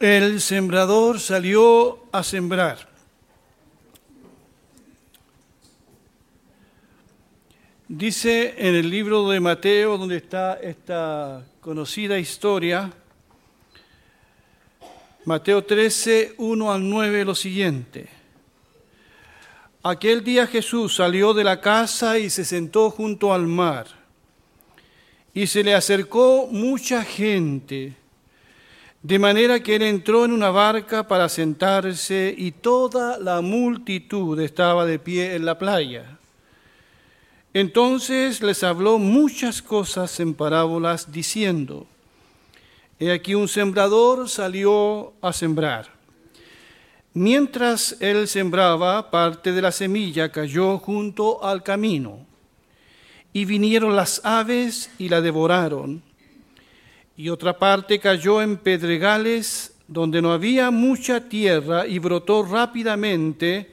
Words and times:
El 0.00 0.40
sembrador 0.40 1.18
salió 1.18 2.04
a 2.12 2.22
sembrar. 2.22 2.88
Dice 7.88 8.54
en 8.58 8.76
el 8.76 8.88
libro 8.90 9.28
de 9.28 9.40
Mateo, 9.40 9.98
donde 9.98 10.18
está 10.18 10.54
esta 10.54 11.44
conocida 11.60 12.16
historia, 12.16 12.92
Mateo 15.24 15.64
13, 15.64 16.34
1 16.38 16.72
al 16.72 16.88
9, 16.88 17.24
lo 17.24 17.34
siguiente. 17.34 18.08
Aquel 19.82 20.22
día 20.22 20.46
Jesús 20.46 20.94
salió 20.94 21.34
de 21.34 21.42
la 21.42 21.60
casa 21.60 22.20
y 22.20 22.30
se 22.30 22.44
sentó 22.44 22.90
junto 22.90 23.34
al 23.34 23.48
mar. 23.48 23.88
Y 25.34 25.48
se 25.48 25.64
le 25.64 25.74
acercó 25.74 26.46
mucha 26.50 27.02
gente, 27.02 27.96
de 29.02 29.18
manera 29.18 29.60
que 29.60 29.76
él 29.76 29.82
entró 29.82 30.24
en 30.24 30.32
una 30.32 30.50
barca 30.50 31.06
para 31.06 31.28
sentarse 31.28 32.34
y 32.36 32.50
toda 32.50 33.18
la 33.18 33.40
multitud 33.40 34.38
estaba 34.40 34.84
de 34.86 34.98
pie 34.98 35.34
en 35.36 35.44
la 35.44 35.58
playa. 35.58 36.18
Entonces 37.54 38.42
les 38.42 38.62
habló 38.62 38.98
muchas 38.98 39.62
cosas 39.62 40.18
en 40.20 40.34
parábolas 40.34 41.12
diciendo, 41.12 41.86
He 43.00 43.12
aquí 43.12 43.34
un 43.34 43.46
sembrador 43.46 44.28
salió 44.28 45.12
a 45.22 45.32
sembrar. 45.32 45.96
Mientras 47.14 47.96
él 48.00 48.26
sembraba, 48.26 49.10
parte 49.10 49.52
de 49.52 49.62
la 49.62 49.72
semilla 49.72 50.30
cayó 50.30 50.78
junto 50.78 51.44
al 51.44 51.62
camino, 51.62 52.26
y 53.32 53.44
vinieron 53.44 53.94
las 53.94 54.20
aves 54.24 54.90
y 54.98 55.08
la 55.08 55.20
devoraron, 55.20 56.02
y 57.18 57.30
otra 57.30 57.58
parte 57.58 57.98
cayó 57.98 58.40
en 58.40 58.56
pedregales 58.56 59.74
donde 59.88 60.22
no 60.22 60.32
había 60.32 60.70
mucha 60.70 61.28
tierra 61.28 61.84
y 61.84 61.98
brotó 61.98 62.44
rápidamente, 62.44 63.72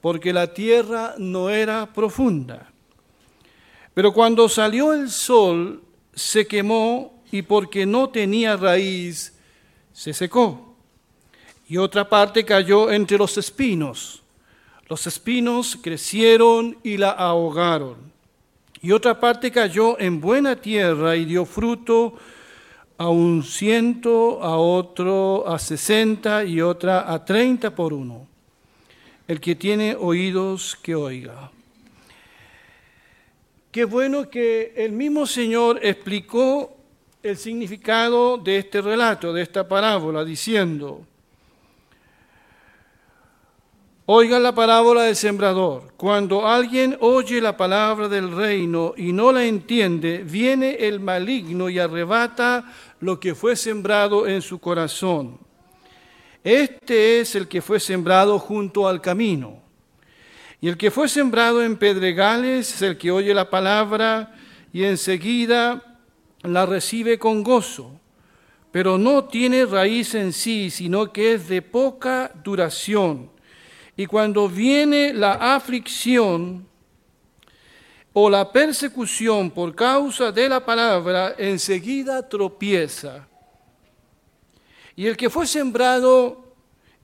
porque 0.00 0.32
la 0.32 0.54
tierra 0.54 1.16
no 1.18 1.50
era 1.50 1.92
profunda. 1.92 2.70
Pero 3.94 4.12
cuando 4.12 4.48
salió 4.48 4.92
el 4.92 5.10
sol, 5.10 5.82
se 6.14 6.46
quemó 6.46 7.24
y 7.32 7.42
porque 7.42 7.84
no 7.84 8.10
tenía 8.10 8.56
raíz, 8.56 9.36
se 9.92 10.12
secó 10.12 10.76
y 11.68 11.78
otra 11.78 12.08
parte 12.08 12.44
cayó 12.44 12.92
entre 12.92 13.18
los 13.18 13.36
espinos. 13.36 14.22
Los 14.88 15.04
espinos 15.08 15.76
crecieron 15.82 16.78
y 16.84 16.96
la 16.96 17.10
ahogaron. 17.10 17.96
Y 18.80 18.92
otra 18.92 19.18
parte 19.18 19.50
cayó 19.50 19.98
en 19.98 20.20
buena 20.20 20.54
tierra 20.54 21.16
y 21.16 21.24
dio 21.24 21.44
fruto 21.44 22.14
a 22.96 23.08
un 23.08 23.42
ciento, 23.42 24.42
a 24.42 24.56
otro 24.56 25.48
a 25.48 25.58
sesenta 25.58 26.44
y 26.44 26.60
otra 26.60 27.12
a 27.12 27.24
treinta 27.24 27.74
por 27.74 27.92
uno. 27.92 28.26
El 29.26 29.40
que 29.40 29.54
tiene 29.54 29.96
oídos, 29.98 30.76
que 30.82 30.94
oiga. 30.94 31.50
Qué 33.72 33.84
bueno 33.84 34.30
que 34.30 34.72
el 34.76 34.92
mismo 34.92 35.26
Señor 35.26 35.80
explicó 35.82 36.76
el 37.22 37.36
significado 37.36 38.38
de 38.38 38.58
este 38.58 38.80
relato, 38.80 39.32
de 39.32 39.42
esta 39.42 39.66
parábola, 39.66 40.24
diciendo, 40.24 41.06
Oigan 44.06 44.42
la 44.42 44.54
parábola 44.54 45.04
del 45.04 45.16
sembrador. 45.16 45.94
Cuando 45.96 46.46
alguien 46.46 46.98
oye 47.00 47.40
la 47.40 47.56
palabra 47.56 48.06
del 48.06 48.36
reino 48.36 48.92
y 48.98 49.14
no 49.14 49.32
la 49.32 49.46
entiende, 49.46 50.22
viene 50.22 50.74
el 50.74 51.00
maligno 51.00 51.70
y 51.70 51.78
arrebata 51.78 52.70
lo 53.04 53.20
que 53.20 53.34
fue 53.34 53.54
sembrado 53.54 54.26
en 54.26 54.40
su 54.40 54.58
corazón. 54.58 55.38
Este 56.42 57.20
es 57.20 57.34
el 57.34 57.48
que 57.48 57.60
fue 57.60 57.78
sembrado 57.78 58.38
junto 58.38 58.88
al 58.88 59.02
camino. 59.02 59.62
Y 60.58 60.68
el 60.68 60.78
que 60.78 60.90
fue 60.90 61.06
sembrado 61.08 61.62
en 61.62 61.76
pedregales 61.76 62.74
es 62.74 62.80
el 62.80 62.96
que 62.96 63.10
oye 63.10 63.34
la 63.34 63.50
palabra 63.50 64.34
y 64.72 64.84
enseguida 64.84 66.00
la 66.40 66.64
recibe 66.64 67.18
con 67.18 67.42
gozo, 67.42 68.00
pero 68.72 68.96
no 68.96 69.24
tiene 69.24 69.66
raíz 69.66 70.14
en 70.14 70.32
sí, 70.32 70.70
sino 70.70 71.12
que 71.12 71.34
es 71.34 71.46
de 71.46 71.60
poca 71.60 72.32
duración 72.42 73.34
y 73.96 74.06
cuando 74.06 74.48
viene 74.48 75.12
la 75.12 75.54
aflicción 75.54 76.66
o 78.14 78.30
la 78.30 78.50
persecución 78.50 79.50
por 79.50 79.74
causa 79.74 80.30
de 80.30 80.48
la 80.48 80.64
palabra, 80.64 81.34
enseguida 81.36 82.26
tropieza. 82.28 83.26
Y 84.94 85.06
el 85.06 85.16
que 85.16 85.28
fue 85.28 85.46
sembrado 85.46 86.54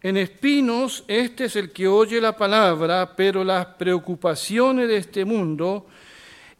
en 0.00 0.16
espinos, 0.16 1.04
este 1.08 1.46
es 1.46 1.56
el 1.56 1.72
que 1.72 1.88
oye 1.88 2.20
la 2.20 2.36
palabra, 2.36 3.14
pero 3.16 3.42
las 3.42 3.66
preocupaciones 3.66 4.88
de 4.88 4.98
este 4.98 5.24
mundo 5.24 5.86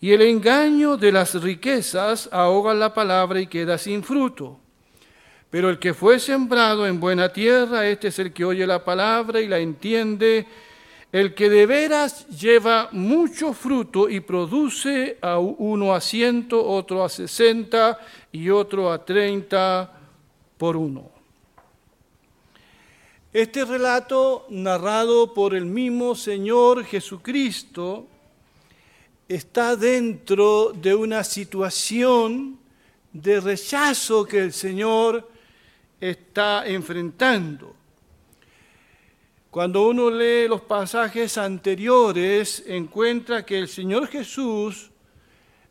y 0.01 0.13
el 0.13 0.23
engaño 0.23 0.97
de 0.97 1.13
las 1.13 1.41
riquezas 1.41 2.29
ahogan 2.33 2.81
la 2.81 2.93
palabra 2.93 3.41
y 3.41 3.47
queda 3.47 3.79
sin 3.79 4.03
fruto. 4.03 4.59
Pero 5.49 5.71
el 5.71 5.79
que 5.79 5.95
fue 5.95 6.19
sembrado 6.19 6.87
en 6.89 6.99
buena 6.99 7.33
tierra, 7.33 7.87
este 7.87 8.09
es 8.09 8.19
el 8.19 8.33
que 8.33 8.45
oye 8.45 8.67
la 8.67 8.85
palabra 8.85 9.41
y 9.41 9.47
la 9.47 9.59
entiende, 9.59 10.47
el 11.13 11.35
que 11.35 11.51
de 11.51 11.67
veras 11.67 12.29
lleva 12.29 12.89
mucho 12.93 13.53
fruto 13.53 14.09
y 14.09 14.21
produce 14.21 15.19
a 15.21 15.39
uno 15.39 15.93
a 15.93 16.01
ciento, 16.01 16.65
otro 16.65 17.05
a 17.05 17.09
sesenta 17.09 17.99
y 18.31 18.49
otro 18.51 18.93
a 18.93 19.05
treinta 19.05 19.93
por 20.57 20.77
uno. 20.77 21.11
Este 23.33 23.65
relato, 23.65 24.47
narrado 24.51 25.35
por 25.35 25.55
el 25.55 25.65
mismo 25.65 26.15
Señor 26.15 26.85
Jesucristo, 26.85 28.07
está 29.29 29.77
dentro 29.77 30.73
de 30.73 30.95
una 30.95 31.23
situación 31.23 32.59
de 33.13 33.41
rechazo 33.41 34.25
que 34.25 34.39
el 34.39 34.53
Señor 34.53 35.29
está 36.01 36.67
enfrentando. 36.67 37.80
Cuando 39.51 39.89
uno 39.89 40.11
lee 40.11 40.47
los 40.47 40.61
pasajes 40.61 41.37
anteriores, 41.37 42.63
encuentra 42.69 43.45
que 43.45 43.59
el 43.59 43.67
Señor 43.67 44.07
Jesús 44.07 44.91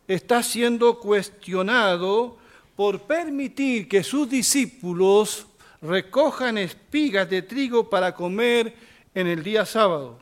está 0.06 0.44
siendo 0.44 1.00
cuestionado 1.00 2.38
por 2.75 3.03
permitir 3.03 3.88
que 3.88 4.03
sus 4.03 4.29
discípulos 4.29 5.47
recojan 5.81 6.57
espigas 6.57 7.29
de 7.29 7.41
trigo 7.41 7.89
para 7.89 8.13
comer 8.13 8.75
en 9.16 9.28
el 9.28 9.44
día 9.44 9.66
sábado. 9.66 10.19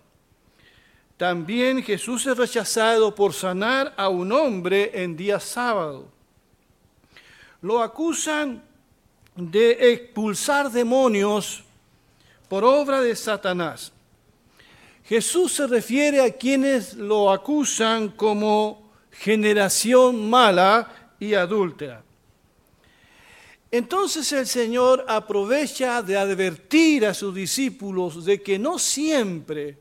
También 1.17 1.81
Jesús 1.81 2.27
es 2.27 2.37
rechazado 2.37 3.15
por 3.15 3.33
sanar 3.33 3.91
a 3.97 4.07
un 4.07 4.31
hombre 4.31 4.91
en 5.01 5.17
día 5.17 5.39
sábado. 5.39 6.07
Lo 7.63 7.81
acusan 7.81 8.63
de 9.35 9.93
expulsar 9.93 10.71
demonios 10.71 11.63
por 12.47 12.63
obra 12.63 13.01
de 13.01 13.15
Satanás. 13.15 13.91
Jesús 15.03 15.53
se 15.53 15.67
refiere 15.67 16.21
a 16.21 16.31
quienes 16.31 16.95
lo 16.95 17.31
acusan 17.31 18.09
como 18.09 18.91
generación 19.11 20.29
mala 20.29 21.13
y 21.19 21.33
adúltera. 21.33 22.03
Entonces 23.71 24.31
el 24.31 24.47
Señor 24.47 25.05
aprovecha 25.07 26.01
de 26.01 26.17
advertir 26.17 27.05
a 27.05 27.13
sus 27.13 27.33
discípulos 27.33 28.23
de 28.23 28.41
que 28.41 28.57
no 28.57 28.79
siempre 28.79 29.77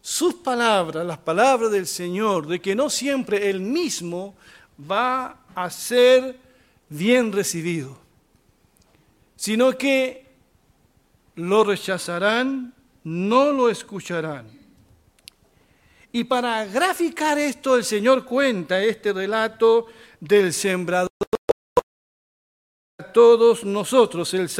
sus 0.00 0.34
palabras, 0.34 1.04
las 1.04 1.18
palabras 1.18 1.70
del 1.70 1.86
Señor, 1.86 2.46
de 2.46 2.60
que 2.60 2.74
no 2.74 2.88
siempre 2.88 3.50
Él 3.50 3.60
mismo 3.60 4.34
va 4.90 5.40
a 5.54 5.68
ser 5.70 6.38
bien 6.88 7.32
recibido, 7.32 7.98
sino 9.36 9.76
que 9.76 10.29
lo 11.40 11.64
rechazarán, 11.64 12.74
no 13.04 13.52
lo 13.52 13.68
escucharán. 13.68 14.46
Y 16.12 16.24
para 16.24 16.64
graficar 16.66 17.38
esto, 17.38 17.76
el 17.76 17.84
Señor 17.84 18.24
cuenta 18.24 18.82
este 18.82 19.12
relato 19.12 19.86
del 20.18 20.52
sembrador. 20.52 21.08
A 22.98 23.12
todos 23.12 23.64
nosotros, 23.64 24.34
el, 24.34 24.50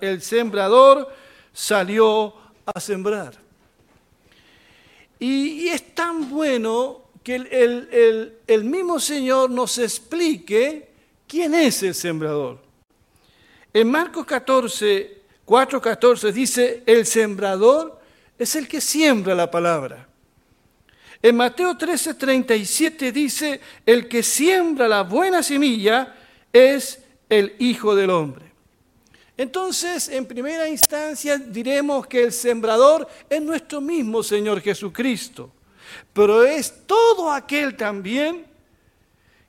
el 0.00 0.22
sembrador 0.22 1.12
salió 1.52 2.34
a 2.66 2.80
sembrar. 2.80 3.34
Y, 5.18 5.68
es 5.68 5.94
tan 5.94 6.28
bueno 6.28 7.02
que 7.22 7.36
el, 7.36 8.38
el 8.46 8.64
mismo 8.64 8.98
Señor 8.98 9.50
nos 9.50 9.78
explique 9.78 10.94
¿Quién 11.26 11.54
es 11.54 11.82
el 11.82 11.94
sembrador? 11.94 12.60
En 13.72 13.90
Marcos 13.90 14.24
14, 14.26 15.22
4, 15.44 15.80
14 15.80 16.32
dice, 16.32 16.82
el 16.86 17.06
sembrador 17.06 18.00
es 18.38 18.54
el 18.56 18.66
que 18.66 18.80
siembra 18.80 19.34
la 19.34 19.50
palabra. 19.50 20.08
En 21.22 21.36
Mateo 21.36 21.76
13, 21.76 22.14
37 22.14 23.12
dice, 23.12 23.60
el 23.86 24.08
que 24.08 24.22
siembra 24.22 24.86
la 24.86 25.02
buena 25.02 25.42
semilla 25.42 26.14
es 26.52 27.02
el 27.30 27.54
Hijo 27.58 27.94
del 27.94 28.10
Hombre. 28.10 28.44
Entonces, 29.36 30.08
en 30.10 30.26
primera 30.26 30.68
instancia 30.68 31.38
diremos 31.38 32.06
que 32.06 32.24
el 32.24 32.32
sembrador 32.32 33.08
es 33.30 33.40
nuestro 33.40 33.80
mismo 33.80 34.22
Señor 34.22 34.60
Jesucristo, 34.60 35.50
pero 36.12 36.44
es 36.44 36.86
todo 36.86 37.32
aquel 37.32 37.74
también 37.74 38.44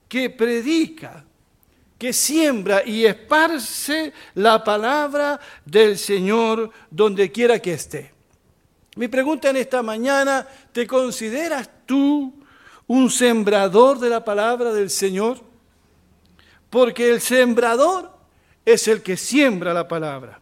que 0.08 0.30
predica, 0.30 1.25
que 2.06 2.14
siembra 2.14 2.86
y 2.86 3.04
esparce 3.04 4.14
la 4.36 4.64
palabra 4.64 5.40
del 5.66 5.98
Señor 5.98 6.70
donde 6.92 7.32
quiera 7.32 7.58
que 7.58 7.74
esté. 7.74 8.14
Mi 8.96 9.08
pregunta 9.08 9.50
en 9.50 9.56
esta 9.56 9.82
mañana, 9.82 10.48
¿te 10.72 10.86
consideras 10.86 11.68
tú 11.88 12.32
un 12.86 13.10
sembrador 13.10 13.98
de 13.98 14.12
la 14.12 14.24
palabra 14.24 14.72
del 14.72 14.92
Señor? 14.92 15.40
Porque 16.70 17.10
el 17.10 17.22
sembrador 17.22 18.16
es 18.64 18.88
el 18.88 19.02
que 19.02 19.18
siembra 19.18 19.74
la 19.74 19.88
palabra. 19.88 20.40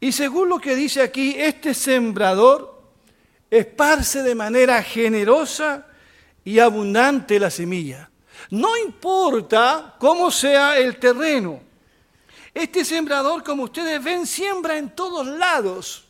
Y 0.00 0.10
según 0.10 0.48
lo 0.48 0.58
que 0.58 0.74
dice 0.74 1.00
aquí, 1.00 1.36
este 1.38 1.74
sembrador 1.74 2.82
esparce 3.52 4.24
de 4.24 4.34
manera 4.34 4.82
generosa 4.82 5.86
y 6.42 6.58
abundante 6.58 7.38
la 7.38 7.50
semilla. 7.50 8.10
No 8.50 8.76
importa 8.76 9.96
cómo 9.98 10.30
sea 10.30 10.78
el 10.78 10.98
terreno. 10.98 11.60
Este 12.54 12.84
sembrador, 12.84 13.44
como 13.44 13.64
ustedes 13.64 14.02
ven, 14.02 14.26
siembra 14.26 14.78
en 14.78 14.90
todos 14.90 15.26
lados 15.26 16.04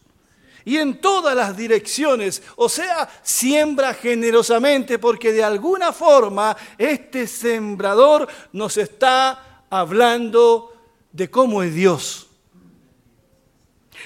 y 0.64 0.76
en 0.76 1.00
todas 1.00 1.34
las 1.34 1.56
direcciones. 1.56 2.42
O 2.56 2.68
sea, 2.68 3.08
siembra 3.22 3.94
generosamente 3.94 4.98
porque 4.98 5.32
de 5.32 5.42
alguna 5.42 5.92
forma 5.92 6.56
este 6.76 7.26
sembrador 7.26 8.28
nos 8.52 8.76
está 8.76 9.64
hablando 9.70 10.72
de 11.12 11.30
cómo 11.30 11.62
es 11.62 11.74
Dios. 11.74 12.26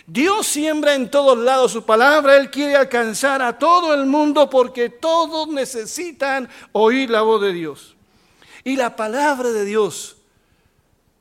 Dios 0.07 0.47
siembra 0.47 0.95
en 0.95 1.11
todos 1.11 1.39
lados 1.39 1.73
su 1.73 1.85
palabra, 1.85 2.37
Él 2.37 2.51
quiere 2.51 2.77
alcanzar 2.77 3.43
a 3.43 3.59
todo 3.59 3.95
el 3.95 4.07
mundo 4.07 4.49
porque 4.49 4.89
todos 4.89 5.49
necesitan 5.49 6.49
oír 6.73 7.11
la 7.11 7.23
voz 7.23 7.41
de 7.43 7.53
Dios. 7.53 7.95
Y 8.65 8.77
la 8.77 8.95
palabra 8.95 9.51
de 9.51 9.65
Dios 9.65 10.17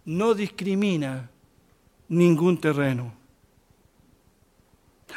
no 0.06 0.34
discrimina 0.34 1.30
ningún 2.10 2.60
terreno. 2.60 3.14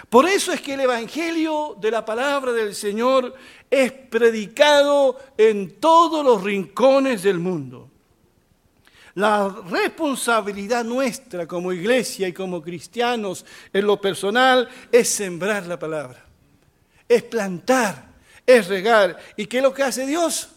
Por 0.09 0.27
eso 0.27 0.53
es 0.53 0.61
que 0.61 0.75
el 0.75 0.81
Evangelio 0.81 1.77
de 1.81 1.91
la 1.91 2.05
palabra 2.05 2.53
del 2.53 2.75
Señor 2.75 3.35
es 3.71 3.93
predicado 3.93 5.19
en 5.37 5.79
todos 5.79 6.25
los 6.25 6.43
rincones 6.43 7.23
del 7.23 7.39
mundo. 7.39 7.91
La 9.15 9.49
responsabilidad 9.71 10.85
nuestra 10.85 11.47
como 11.47 11.73
iglesia 11.73 12.27
y 12.27 12.33
como 12.33 12.61
cristianos 12.61 13.47
en 13.73 13.87
lo 13.87 14.01
personal 14.01 14.69
es 14.91 15.09
sembrar 15.09 15.67
la 15.67 15.79
palabra, 15.79 16.25
es 17.09 17.23
plantar, 17.23 18.07
es 18.45 18.67
regar. 18.67 19.17
¿Y 19.37 19.47
qué 19.47 19.59
es 19.59 19.63
lo 19.63 19.73
que 19.73 19.85
hace 19.85 20.05
Dios? 20.05 20.54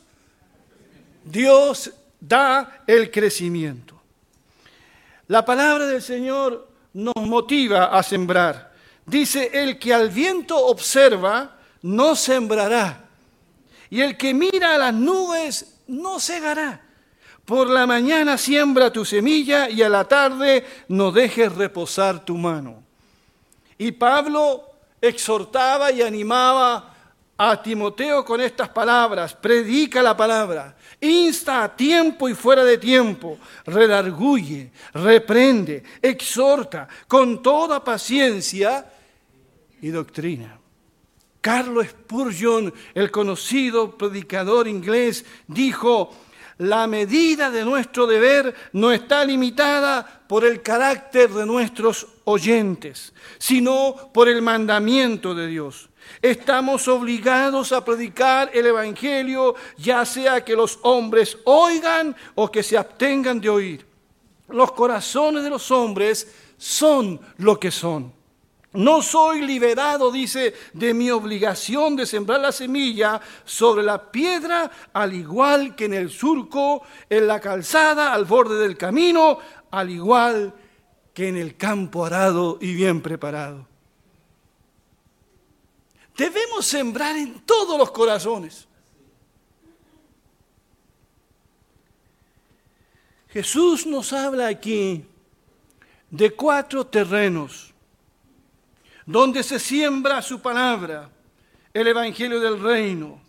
Dios 1.27 1.91
da 2.19 2.83
el 2.87 3.11
crecimiento. 3.11 3.99
La 5.27 5.43
palabra 5.43 5.85
del 5.87 6.01
Señor 6.01 6.69
nos 6.93 7.15
motiva 7.15 7.85
a 7.85 8.01
sembrar. 8.01 8.73
Dice, 9.05 9.51
el 9.53 9.77
que 9.77 9.93
al 9.93 10.09
viento 10.09 10.57
observa, 10.57 11.57
no 11.81 12.15
sembrará. 12.15 13.05
Y 13.89 14.01
el 14.01 14.17
que 14.17 14.33
mira 14.33 14.75
a 14.75 14.77
las 14.77 14.93
nubes, 14.93 15.79
no 15.87 16.19
segará. 16.19 16.81
Por 17.45 17.69
la 17.69 17.85
mañana 17.85 18.37
siembra 18.37 18.91
tu 18.91 19.05
semilla 19.05 19.69
y 19.69 19.81
a 19.81 19.89
la 19.89 20.05
tarde 20.05 20.65
no 20.89 21.11
dejes 21.11 21.53
reposar 21.53 22.23
tu 22.25 22.37
mano. 22.37 22.83
Y 23.77 23.91
Pablo 23.91 24.63
exhortaba 24.99 25.91
y 25.91 26.01
animaba 26.01 26.93
a 27.37 27.61
Timoteo 27.61 28.25
con 28.25 28.41
estas 28.41 28.69
palabras, 28.69 29.33
predica 29.33 30.01
la 30.01 30.17
palabra, 30.17 30.75
insta 31.01 31.63
a 31.63 31.75
tiempo 31.75 32.27
y 32.27 32.33
fuera 32.33 32.63
de 32.63 32.77
tiempo, 32.77 33.37
redarguye, 33.65 34.71
reprende, 34.93 35.83
exhorta 36.01 36.87
con 37.07 37.41
toda 37.41 37.83
paciencia 37.83 38.85
y 39.81 39.89
doctrina. 39.89 40.59
Carlos 41.41 41.87
Spurgeon, 41.87 42.73
el 42.93 43.11
conocido 43.11 43.97
predicador 43.97 44.67
inglés, 44.67 45.23
dijo, 45.47 46.13
la 46.57 46.87
medida 46.87 47.51
de 47.51 47.63
nuestro 47.63 48.07
deber 48.07 48.53
no 48.73 48.91
está 48.91 49.23
limitada 49.23 50.23
por 50.27 50.43
el 50.43 50.61
carácter 50.61 51.29
de 51.29 51.45
nuestros 51.45 52.07
oyentes, 52.23 53.13
sino 53.37 54.11
por 54.13 54.27
el 54.27 54.41
mandamiento 54.41 55.35
de 55.35 55.47
Dios. 55.47 55.89
Estamos 56.21 56.87
obligados 56.87 57.71
a 57.71 57.83
predicar 57.83 58.49
el 58.53 58.65
Evangelio, 58.65 59.55
ya 59.77 60.05
sea 60.05 60.43
que 60.43 60.55
los 60.55 60.79
hombres 60.83 61.37
oigan 61.45 62.15
o 62.35 62.51
que 62.51 62.63
se 62.63 62.77
abstengan 62.77 63.39
de 63.39 63.49
oír. 63.49 63.85
Los 64.49 64.71
corazones 64.71 65.43
de 65.43 65.49
los 65.49 65.69
hombres 65.71 66.33
son 66.57 67.19
lo 67.37 67.59
que 67.59 67.71
son. 67.71 68.13
No 68.73 69.01
soy 69.01 69.41
liberado, 69.41 70.11
dice, 70.11 70.53
de 70.73 70.93
mi 70.93 71.09
obligación 71.09 71.95
de 71.95 72.05
sembrar 72.05 72.41
la 72.41 72.51
semilla 72.51 73.19
sobre 73.45 73.83
la 73.83 74.11
piedra, 74.11 74.69
al 74.93 75.13
igual 75.13 75.75
que 75.75 75.85
en 75.85 75.93
el 75.93 76.09
surco, 76.09 76.83
en 77.09 77.27
la 77.27 77.39
calzada, 77.39 78.13
al 78.13 78.25
borde 78.25 78.59
del 78.59 78.77
camino, 78.77 79.39
al 79.71 79.89
igual 79.89 80.53
que 81.13 81.29
en 81.29 81.37
el 81.37 81.57
campo 81.57 82.05
arado 82.05 82.59
y 82.61 82.75
bien 82.75 83.01
preparado. 83.01 83.65
Debemos 86.17 86.65
sembrar 86.65 87.15
en 87.15 87.39
todos 87.41 87.77
los 87.77 87.91
corazones. 87.91 88.67
Jesús 93.29 93.85
nos 93.85 94.11
habla 94.13 94.47
aquí 94.47 95.05
de 96.09 96.31
cuatro 96.31 96.87
terrenos 96.87 97.73
donde 99.05 99.41
se 99.41 99.59
siembra 99.59 100.21
su 100.21 100.41
palabra, 100.41 101.09
el 101.73 101.87
Evangelio 101.87 102.39
del 102.39 102.59
Reino. 102.61 103.21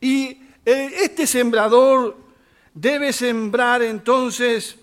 Y 0.00 0.42
eh, 0.66 0.90
este 1.02 1.26
sembrador 1.26 2.16
debe 2.74 3.12
sembrar 3.12 3.82
entonces 3.82 4.76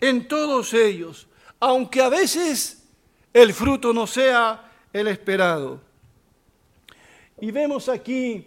en 0.00 0.26
todos 0.26 0.74
ellos, 0.74 1.28
aunque 1.60 2.02
a 2.02 2.08
veces 2.08 2.82
el 3.32 3.54
fruto 3.54 3.92
no 3.92 4.06
sea 4.06 4.72
el 4.92 5.06
esperado. 5.06 5.91
Y 7.42 7.50
vemos 7.50 7.88
aquí 7.88 8.46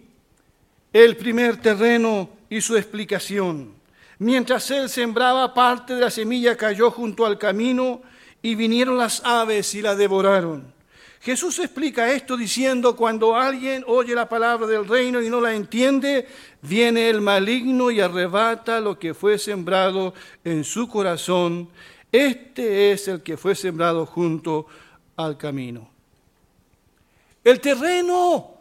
el 0.93 1.17
primer 1.17 1.57
terreno 1.57 2.29
y 2.49 2.61
su 2.61 2.77
explicación. 2.77 3.73
Mientras 4.19 4.71
él 4.71 4.87
sembraba, 4.87 5.53
parte 5.53 5.95
de 5.95 5.99
la 5.99 6.09
semilla 6.09 6.55
cayó 6.55 6.89
junto 6.91 7.25
al 7.25 7.37
camino 7.37 8.01
y 8.41 8.55
vinieron 8.55 8.97
las 8.97 9.21
aves 9.25 9.75
y 9.75 9.81
la 9.81 9.97
devoraron. 9.97 10.73
Jesús 11.19 11.59
explica 11.59 12.13
esto 12.13 12.37
diciendo, 12.37 12.95
cuando 12.95 13.35
alguien 13.35 13.83
oye 13.85 14.15
la 14.15 14.29
palabra 14.29 14.65
del 14.65 14.87
reino 14.87 15.21
y 15.21 15.29
no 15.29 15.41
la 15.41 15.53
entiende, 15.53 16.25
viene 16.61 17.09
el 17.09 17.19
maligno 17.19 17.91
y 17.91 17.99
arrebata 17.99 18.79
lo 18.79 18.97
que 18.97 19.13
fue 19.13 19.37
sembrado 19.37 20.13
en 20.45 20.63
su 20.63 20.87
corazón. 20.87 21.67
Este 22.13 22.93
es 22.93 23.09
el 23.09 23.21
que 23.21 23.35
fue 23.35 23.55
sembrado 23.55 24.05
junto 24.05 24.67
al 25.17 25.37
camino. 25.37 25.89
El 27.43 27.59
terreno 27.59 28.54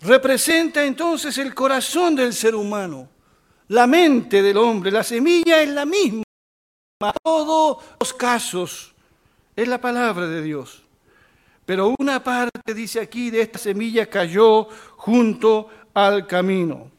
representa 0.00 0.84
entonces 0.84 1.38
el 1.38 1.54
corazón 1.54 2.14
del 2.14 2.32
ser 2.32 2.54
humano, 2.54 3.08
la 3.68 3.86
mente 3.86 4.42
del 4.42 4.56
hombre. 4.56 4.90
La 4.90 5.02
semilla 5.02 5.62
es 5.62 5.68
la 5.70 5.84
misma. 5.84 6.22
En 7.00 7.12
todos 7.22 7.84
los 8.00 8.14
casos 8.14 8.94
es 9.54 9.68
la 9.68 9.80
palabra 9.80 10.26
de 10.26 10.42
Dios. 10.42 10.82
Pero 11.64 11.94
una 11.98 12.22
parte, 12.22 12.74
dice 12.74 13.00
aquí, 13.00 13.30
de 13.30 13.42
esta 13.42 13.58
semilla 13.58 14.06
cayó 14.06 14.68
junto 14.96 15.68
al 15.92 16.26
camino. 16.26 16.90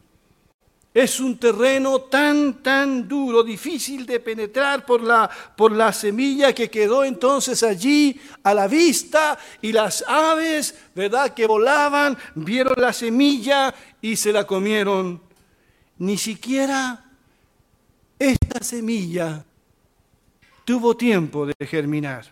Es 0.97 1.19
un 1.19 1.37
terreno 1.37 2.01
tan, 2.01 2.63
tan 2.63 3.07
duro, 3.07 3.43
difícil 3.43 4.03
de 4.03 4.19
penetrar 4.19 4.83
por 4.83 5.03
la, 5.03 5.29
por 5.55 5.71
la 5.71 5.93
semilla 5.93 6.55
que 6.55 6.71
quedó 6.71 7.03
entonces 7.03 7.61
allí 7.61 8.19
a 8.41 8.51
la 8.55 8.67
vista 8.67 9.37
y 9.61 9.73
las 9.73 10.03
aves, 10.07 10.73
¿verdad?, 10.95 11.35
que 11.35 11.45
volaban, 11.45 12.17
vieron 12.33 12.73
la 12.77 12.93
semilla 12.93 13.75
y 14.01 14.15
se 14.15 14.33
la 14.33 14.47
comieron. 14.47 15.21
Ni 15.99 16.17
siquiera 16.17 17.05
esta 18.17 18.63
semilla 18.63 19.45
tuvo 20.65 20.97
tiempo 20.97 21.45
de 21.45 21.53
germinar. 21.67 22.25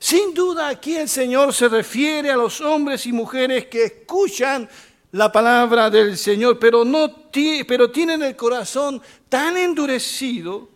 Sin 0.00 0.34
duda 0.34 0.66
aquí 0.66 0.96
el 0.96 1.08
Señor 1.08 1.54
se 1.54 1.68
refiere 1.68 2.28
a 2.28 2.36
los 2.36 2.60
hombres 2.60 3.06
y 3.06 3.12
mujeres 3.12 3.66
que 3.66 3.84
escuchan 3.84 4.68
la 5.12 5.30
palabra 5.30 5.88
del 5.88 6.18
Señor, 6.18 6.58
pero, 6.58 6.84
no 6.84 7.25
pero 7.66 7.90
tienen 7.90 8.22
el 8.22 8.36
corazón 8.36 9.00
tan 9.28 9.56
endurecido 9.56 10.68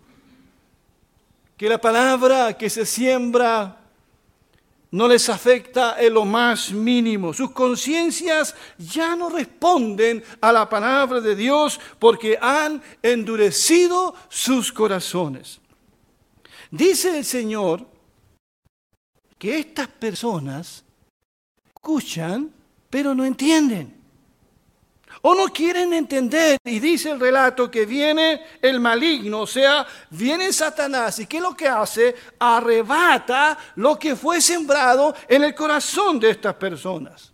que 1.57 1.69
la 1.69 1.81
palabra 1.81 2.57
que 2.57 2.71
se 2.71 2.87
siembra 2.87 3.77
no 4.93 5.07
les 5.07 5.29
afecta 5.29 6.01
en 6.01 6.15
lo 6.15 6.25
más 6.25 6.73
mínimo. 6.73 7.33
Sus 7.33 7.53
conciencias 7.53 8.55
ya 8.79 9.15
no 9.15 9.29
responden 9.29 10.23
a 10.41 10.53
la 10.53 10.69
palabra 10.69 11.21
de 11.21 11.37
Dios 11.37 11.79
porque 11.99 12.39
han 12.41 12.83
endurecido 13.03 14.15
sus 14.29 14.73
corazones. 14.73 15.61
Dice 16.71 17.19
el 17.19 17.25
Señor 17.25 17.87
que 19.39 19.59
estas 19.59 19.89
personas 19.89 20.85
escuchan, 21.75 22.53
pero 22.89 23.15
no 23.15 23.25
entienden. 23.25 24.00
O 25.23 25.35
no 25.35 25.47
quieren 25.49 25.93
entender. 25.93 26.59
Y 26.65 26.79
dice 26.81 27.11
el 27.11 27.21
relato 27.21 27.71
que 27.71 27.85
viene 27.85 28.43
el 28.63 28.81
maligno, 28.81 29.41
o 29.41 29.47
sea, 29.47 29.87
viene 30.11 30.53
Satanás. 30.53 31.19
¿Y 31.19 31.27
qué 31.27 31.37
es 31.37 31.43
lo 31.43 31.57
que 31.57 31.69
hace? 31.69 32.15
Arrebata 32.39 33.59
lo 33.77 33.99
que 33.99 34.17
fue 34.17 34.41
sembrado 34.41 35.15
en 35.29 35.45
el 35.45 35.55
corazón 35.55 36.19
de 36.19 36.31
estas 36.31 36.55
personas. 36.55 37.33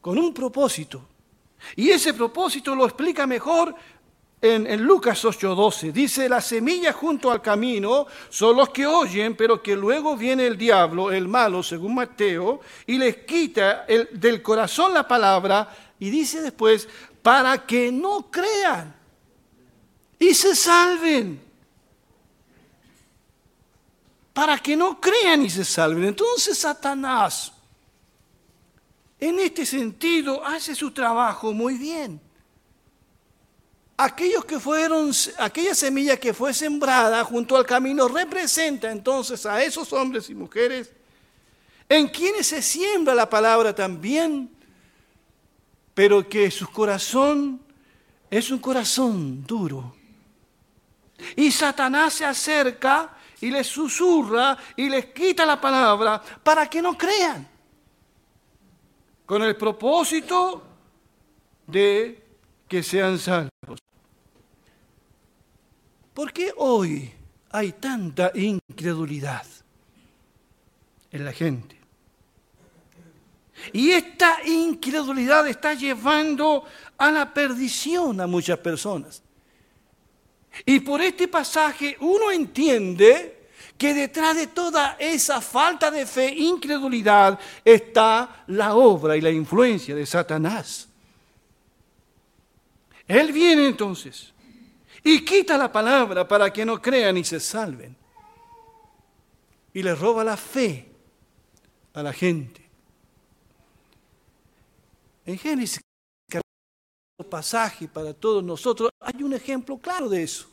Con 0.00 0.18
un 0.18 0.34
propósito. 0.34 1.08
Y 1.74 1.90
ese 1.90 2.14
propósito 2.14 2.74
lo 2.74 2.84
explica 2.84 3.26
mejor 3.26 3.74
en, 4.40 4.82
Lucas 4.82 5.24
8:12. 5.24 5.92
Dice, 5.92 6.28
la 6.28 6.40
semilla 6.40 6.92
junto 6.92 7.30
al 7.30 7.42
camino 7.42 8.06
son 8.28 8.56
los 8.56 8.70
que 8.70 8.86
oyen, 8.86 9.34
pero 9.36 9.62
que 9.62 9.74
luego 9.74 10.16
viene 10.16 10.46
el 10.46 10.56
diablo, 10.56 11.10
el 11.10 11.28
malo, 11.28 11.62
según 11.62 11.94
Mateo, 11.94 12.60
y 12.86 12.98
les 12.98 13.18
quita 13.18 13.86
del 14.12 14.42
corazón 14.42 14.94
la 14.94 15.06
palabra 15.08 15.68
y 15.98 16.10
dice 16.10 16.42
después, 16.42 16.88
para 17.22 17.66
que 17.66 17.90
no 17.90 18.30
crean 18.30 18.94
y 20.18 20.34
se 20.34 20.54
salven. 20.54 21.42
Para 24.32 24.58
que 24.58 24.76
no 24.76 25.00
crean 25.00 25.42
y 25.42 25.50
se 25.50 25.64
salven. 25.64 26.04
Entonces 26.04 26.58
Satanás, 26.58 27.52
en 29.18 29.40
este 29.40 29.64
sentido, 29.64 30.44
hace 30.44 30.74
su 30.74 30.90
trabajo 30.90 31.52
muy 31.52 31.78
bien. 31.78 32.20
Aquellos 33.98 34.44
que 34.44 34.60
fueron, 34.60 35.10
aquella 35.38 35.74
semilla 35.74 36.18
que 36.18 36.34
fue 36.34 36.52
sembrada 36.52 37.24
junto 37.24 37.56
al 37.56 37.64
camino 37.64 38.08
representa 38.08 38.92
entonces 38.92 39.46
a 39.46 39.62
esos 39.64 39.90
hombres 39.94 40.28
y 40.28 40.34
mujeres 40.34 40.90
en 41.88 42.08
quienes 42.08 42.48
se 42.48 42.62
siembra 42.62 43.14
la 43.14 43.30
palabra 43.30 43.74
también 43.74 44.50
pero 45.96 46.28
que 46.28 46.50
su 46.50 46.70
corazón 46.70 47.58
es 48.28 48.50
un 48.50 48.58
corazón 48.58 49.46
duro. 49.46 49.96
Y 51.34 51.50
Satanás 51.50 52.12
se 52.12 52.26
acerca 52.26 53.16
y 53.40 53.50
les 53.50 53.66
susurra 53.66 54.58
y 54.76 54.90
les 54.90 55.06
quita 55.06 55.46
la 55.46 55.58
palabra 55.58 56.22
para 56.42 56.68
que 56.68 56.82
no 56.82 56.98
crean, 56.98 57.48
con 59.24 59.42
el 59.42 59.56
propósito 59.56 60.62
de 61.66 62.22
que 62.68 62.82
sean 62.82 63.18
salvos. 63.18 63.80
¿Por 66.12 66.30
qué 66.30 66.52
hoy 66.58 67.10
hay 67.48 67.72
tanta 67.72 68.32
incredulidad 68.34 69.46
en 71.10 71.24
la 71.24 71.32
gente? 71.32 71.75
Y 73.72 73.90
esta 73.90 74.38
incredulidad 74.44 75.46
está 75.48 75.74
llevando 75.74 76.64
a 76.98 77.10
la 77.10 77.32
perdición 77.32 78.20
a 78.20 78.26
muchas 78.26 78.58
personas. 78.58 79.22
Y 80.64 80.80
por 80.80 81.00
este 81.00 81.28
pasaje 81.28 81.96
uno 82.00 82.30
entiende 82.30 83.36
que 83.76 83.92
detrás 83.92 84.36
de 84.36 84.46
toda 84.46 84.96
esa 84.98 85.40
falta 85.40 85.90
de 85.90 86.06
fe, 86.06 86.32
incredulidad, 86.32 87.38
está 87.64 88.44
la 88.46 88.74
obra 88.74 89.16
y 89.16 89.20
la 89.20 89.30
influencia 89.30 89.94
de 89.94 90.06
Satanás. 90.06 90.88
Él 93.06 93.32
viene 93.32 93.66
entonces 93.66 94.32
y 95.04 95.24
quita 95.24 95.56
la 95.56 95.70
palabra 95.70 96.26
para 96.26 96.52
que 96.52 96.64
no 96.64 96.80
crean 96.80 97.16
y 97.16 97.24
se 97.24 97.38
salven. 97.38 97.96
Y 99.72 99.82
le 99.82 99.94
roba 99.94 100.24
la 100.24 100.36
fe 100.36 100.88
a 101.92 102.02
la 102.02 102.12
gente. 102.12 102.65
En 105.26 105.36
Génesis, 105.36 105.80
pasaje 107.28 107.88
para 107.88 108.14
todos 108.14 108.44
nosotros, 108.44 108.90
hay 109.00 109.22
un 109.24 109.32
ejemplo 109.32 109.76
claro 109.76 110.08
de 110.08 110.22
eso. 110.22 110.46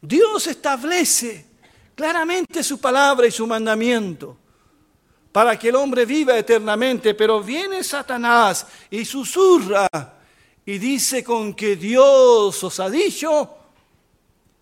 Dios 0.00 0.46
establece 0.46 1.46
claramente 1.94 2.62
su 2.62 2.78
palabra 2.78 3.26
y 3.26 3.30
su 3.30 3.46
mandamiento 3.46 4.36
para 5.30 5.58
que 5.58 5.70
el 5.70 5.76
hombre 5.76 6.04
viva 6.04 6.36
eternamente, 6.36 7.14
pero 7.14 7.42
viene 7.42 7.82
Satanás 7.82 8.66
y 8.90 9.06
susurra 9.06 9.88
y 10.66 10.76
dice 10.76 11.24
con 11.24 11.54
que 11.54 11.76
Dios 11.76 12.62
os 12.62 12.80
ha 12.80 12.90
dicho, 12.90 13.56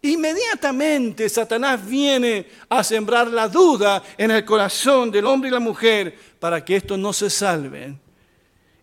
inmediatamente 0.02 1.28
Satanás 1.28 1.84
viene 1.84 2.46
a 2.68 2.84
sembrar 2.84 3.26
la 3.26 3.48
duda 3.48 4.02
en 4.16 4.30
el 4.30 4.44
corazón 4.44 5.10
del 5.10 5.26
hombre 5.26 5.48
y 5.48 5.52
la 5.52 5.58
mujer 5.58 6.16
para 6.38 6.64
que 6.64 6.76
estos 6.76 6.96
no 6.96 7.12
se 7.12 7.28
salven 7.28 8.09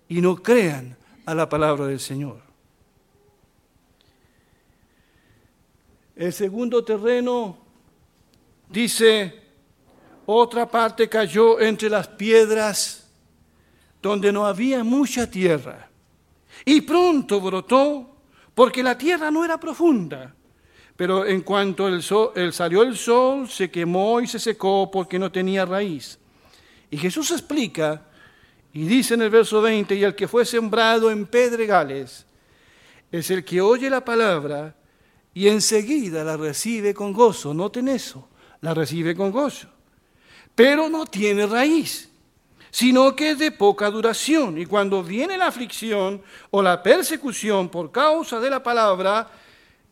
y 0.10 0.22
no 0.22 0.36
crean 0.36 0.96
a 1.26 1.36
la 1.36 1.50
palabra 1.50 1.88
del 1.88 2.00
Señor. 2.00 2.42
El 6.16 6.34
segundo 6.34 6.84
terreno 6.84 7.58
dice, 8.70 9.44
otra 10.26 10.70
parte 10.70 11.08
cayó 11.08 11.60
entre 11.60 11.90
las 11.90 12.08
piedras 12.08 13.08
donde 14.02 14.32
no 14.32 14.46
había 14.46 14.84
mucha 14.84 15.30
tierra. 15.30 15.90
Y 16.66 16.82
pronto 16.82 17.40
brotó 17.40 18.16
porque 18.56 18.82
la 18.82 18.98
tierra 18.98 19.30
no 19.30 19.46
era 19.46 19.60
profunda. 19.60 20.34
Pero 20.96 21.26
en 21.26 21.42
cuanto 21.42 21.88
el 21.88 22.02
sol, 22.02 22.32
salió 22.52 22.82
el 22.82 22.98
sol, 22.98 23.48
se 23.48 23.70
quemó 23.70 24.20
y 24.20 24.28
se 24.28 24.40
secó 24.40 24.90
porque 24.90 25.20
no 25.20 25.32
tenía 25.32 25.64
raíz. 25.66 26.18
Y 26.90 26.98
Jesús 26.98 27.30
explica 27.30 28.07
y 28.77 28.86
dice 28.86 29.15
en 29.15 29.24
el 29.24 29.31
verso 29.31 29.60
20, 29.60 29.96
y 29.96 30.03
el 30.03 30.13
que 30.13 30.27
fue 30.27 30.46
sembrado 30.46 31.10
en 31.10 31.25
pedregales 31.25 32.27
es 33.12 33.31
el 33.31 33.43
que 33.43 33.60
oye 33.60 33.89
la 33.89 34.05
palabra 34.05 34.75
y 35.34 35.48
enseguida 35.48 36.24
la 36.24 36.38
recibe 36.38 36.93
con 36.93 37.12
gozo. 37.12 37.55
Noten 37.55 37.88
eso, 37.88 38.29
la 38.62 38.75
recibe 38.75 39.15
con 39.15 39.31
gozo. 39.31 39.67
Pero 40.53 40.89
no 40.89 41.07
tiene 41.07 41.48
raíz, 41.48 42.12
sino 42.69 43.15
que 43.15 43.31
es 43.31 43.39
de 43.39 43.51
poca 43.51 43.89
duración. 43.89 44.60
Y 44.60 44.67
cuando 44.67 45.01
viene 45.01 45.39
la 45.39 45.48
aflicción 45.48 46.22
o 46.51 46.62
la 46.62 46.84
persecución 46.84 47.69
por 47.69 47.91
causa 47.91 48.39
de 48.39 48.51
la 48.51 48.62
palabra, 48.62 49.27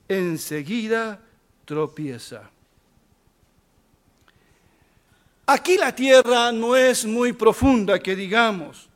enseguida 0.07 1.19
tropieza. 1.65 2.51
Aquí 5.47 5.77
la 5.77 5.93
tierra 5.93 6.51
no 6.51 6.75
es 6.75 7.05
muy 7.05 7.33
profunda, 7.33 7.99
que 7.99 8.15
digamos. 8.15 8.89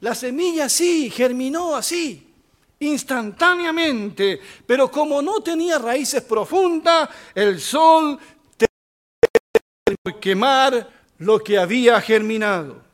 La 0.00 0.14
semilla 0.14 0.68
sí, 0.68 1.10
germinó 1.10 1.76
así, 1.76 2.32
instantáneamente, 2.80 4.40
pero 4.66 4.90
como 4.90 5.20
no 5.20 5.40
tenía 5.40 5.78
raíces 5.78 6.22
profundas, 6.22 7.08
el 7.34 7.60
sol 7.60 8.18
quemar 10.20 10.88
lo 11.18 11.42
que 11.42 11.58
había 11.58 12.00
germinado. 12.00 12.84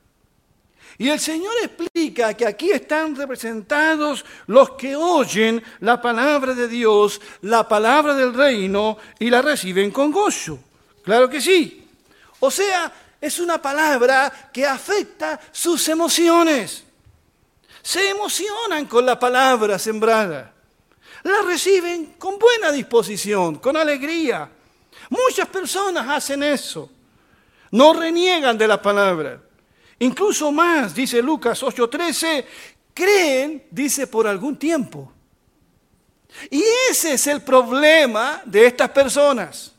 Y 0.99 1.09
el 1.09 1.19
Señor 1.19 1.53
explica 1.63 2.35
que 2.35 2.47
aquí 2.47 2.71
están 2.71 3.17
representados 3.17 4.25
los 4.47 4.73
que 4.73 4.95
oyen 4.95 5.63
la 5.81 6.01
palabra 6.01 6.55
de 6.55 6.69
Dios, 6.69 7.21
la 7.41 7.67
palabra 7.67 8.15
del 8.15 8.35
reino, 8.35 8.99
y 9.19 9.31
la 9.31 9.43
reciben 9.43 9.91
con 9.91 10.13
gozo. 10.13 10.59
Claro 11.03 11.29
que 11.29 11.41
sí. 11.41 11.82
O 12.45 12.51
sea, 12.51 12.93
es 13.21 13.39
una 13.39 13.63
palabra 13.63 14.51
que 14.53 14.67
afecta 14.67 15.39
sus 15.53 15.89
emociones. 15.89 16.83
Se 17.81 18.11
emocionan 18.11 18.87
con 18.87 19.07
la 19.07 19.17
palabra 19.17 19.79
sembrada. 19.79 20.53
La 21.23 21.43
reciben 21.43 22.15
con 22.19 22.41
buena 22.41 22.73
disposición, 22.73 23.61
con 23.61 23.77
alegría. 23.77 24.51
Muchas 25.09 25.47
personas 25.47 26.09
hacen 26.09 26.43
eso. 26.43 26.91
No 27.71 27.93
reniegan 27.93 28.59
de 28.59 28.67
la 28.67 28.83
palabra. 28.83 29.41
Incluso 30.01 30.51
más, 30.51 30.93
dice 30.93 31.23
Lucas 31.23 31.63
8:13, 31.63 32.45
creen, 32.93 33.69
dice, 33.71 34.09
por 34.09 34.27
algún 34.27 34.57
tiempo. 34.57 35.13
Y 36.51 36.65
ese 36.91 37.13
es 37.13 37.25
el 37.29 37.43
problema 37.43 38.43
de 38.45 38.67
estas 38.67 38.91
personas. 38.91 39.73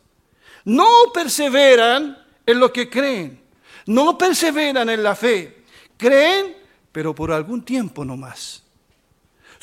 No 0.64 1.12
perseveran 1.14 2.23
en 2.46 2.60
lo 2.60 2.72
que 2.72 2.90
creen. 2.90 3.42
No 3.86 4.18
perseveran 4.18 4.90
en 4.90 5.04
la 5.04 5.16
fe. 5.16 5.64
Creen, 5.98 6.56
pero 6.92 7.14
por 7.14 7.32
algún 7.32 7.64
tiempo 7.64 8.06
no 8.06 8.18
más. 8.18 8.63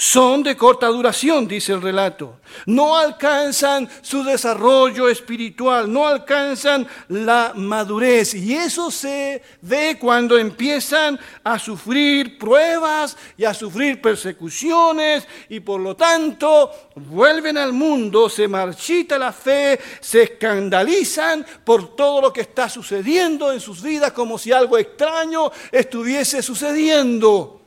Son 0.00 0.42
de 0.42 0.56
corta 0.56 0.86
duración, 0.86 1.46
dice 1.46 1.74
el 1.74 1.82
relato. 1.82 2.40
No 2.64 2.96
alcanzan 2.96 3.86
su 4.00 4.24
desarrollo 4.24 5.10
espiritual, 5.10 5.92
no 5.92 6.06
alcanzan 6.06 6.88
la 7.08 7.52
madurez. 7.54 8.32
Y 8.32 8.54
eso 8.54 8.90
se 8.90 9.42
ve 9.60 9.98
cuando 10.00 10.38
empiezan 10.38 11.20
a 11.44 11.58
sufrir 11.58 12.38
pruebas 12.38 13.14
y 13.36 13.44
a 13.44 13.52
sufrir 13.52 14.00
persecuciones 14.00 15.28
y 15.50 15.60
por 15.60 15.82
lo 15.82 15.94
tanto 15.94 16.70
vuelven 16.94 17.58
al 17.58 17.74
mundo, 17.74 18.30
se 18.30 18.48
marchita 18.48 19.18
la 19.18 19.34
fe, 19.34 19.78
se 20.00 20.22
escandalizan 20.22 21.44
por 21.62 21.94
todo 21.94 22.22
lo 22.22 22.32
que 22.32 22.40
está 22.40 22.70
sucediendo 22.70 23.52
en 23.52 23.60
sus 23.60 23.82
vidas 23.82 24.12
como 24.12 24.38
si 24.38 24.50
algo 24.50 24.78
extraño 24.78 25.52
estuviese 25.70 26.40
sucediendo. 26.40 27.59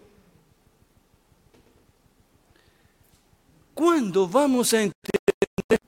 ¿Cuándo 3.74 4.28
vamos 4.28 4.74
a 4.74 4.82
entender 4.82 5.80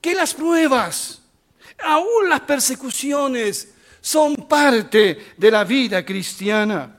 que 0.00 0.14
las 0.14 0.34
pruebas, 0.34 1.22
aún 1.82 2.28
las 2.28 2.40
persecuciones, 2.40 3.74
son 4.00 4.36
parte 4.36 5.34
de 5.36 5.50
la 5.50 5.64
vida 5.64 6.04
cristiana? 6.04 6.98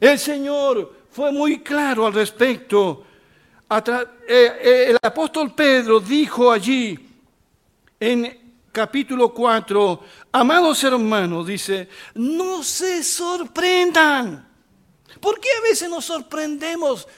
El 0.00 0.18
Señor 0.18 1.06
fue 1.10 1.30
muy 1.32 1.60
claro 1.60 2.06
al 2.06 2.12
respecto. 2.14 3.04
Eh, 3.68 4.06
eh, 4.28 4.86
el 4.90 4.98
apóstol 5.02 5.54
Pedro 5.54 6.00
dijo 6.00 6.50
allí 6.50 6.98
en 7.98 8.46
capítulo 8.70 9.32
4, 9.32 10.00
amados 10.32 10.84
hermanos, 10.84 11.46
dice, 11.46 11.88
no 12.14 12.62
se 12.62 13.02
sorprendan. 13.02 14.46
¿Por 15.20 15.40
qué 15.40 15.48
a 15.58 15.62
veces 15.62 15.88
nos 15.88 16.04
sorprendemos 16.04 17.08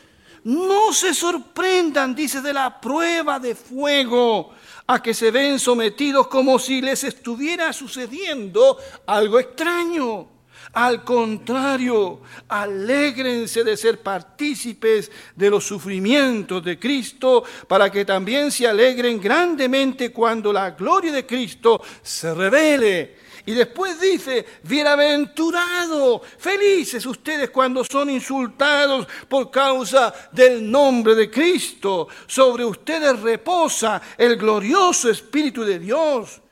no 0.49 0.95
se 0.95 1.13
sorprendan, 1.13 2.15
dice, 2.15 2.41
de 2.41 2.55
la 2.55 2.81
prueba 2.81 3.39
de 3.39 3.55
fuego 3.55 4.53
a 4.87 5.03
que 5.03 5.13
se 5.13 5.31
ven 5.31 5.59
sometidos 5.59 6.29
como 6.29 6.59
si 6.59 6.81
les 6.81 7.05
estuviera 7.05 7.71
sucediendo 7.75 8.79
algo 9.05 9.39
extraño. 9.39 10.27
Al 10.73 11.05
contrario, 11.05 12.23
alégrense 12.49 13.63
de 13.63 13.77
ser 13.77 14.01
partícipes 14.01 15.11
de 15.37 15.51
los 15.51 15.65
sufrimientos 15.65 16.65
de 16.65 16.79
Cristo 16.79 17.45
para 17.67 17.91
que 17.91 18.07
también 18.07 18.51
se 18.51 18.67
alegren 18.67 19.21
grandemente 19.21 20.13
cuando 20.13 20.51
la 20.51 20.71
gloria 20.71 21.13
de 21.13 21.27
Cristo 21.27 21.83
se 22.03 22.33
revele. 22.33 23.18
Y 23.49 23.55
después 23.55 23.99
dice, 23.99 24.45
bienaventurado, 24.63 26.21
felices 26.21 27.07
ustedes 27.07 27.49
cuando 27.49 27.83
son 27.83 28.11
insultados 28.11 29.09
por 29.27 29.51
causa 29.51 30.13
del 30.31 30.71
nombre 30.71 31.15
de 31.15 31.31
Cristo. 31.31 32.09
Sobre 32.27 32.63
ustedes 32.67 33.19
reposa 33.21 34.03
el 34.19 34.37
glorioso 34.37 35.09
Espíritu 35.09 35.65
de 35.65 35.79
Dios. 35.79 36.43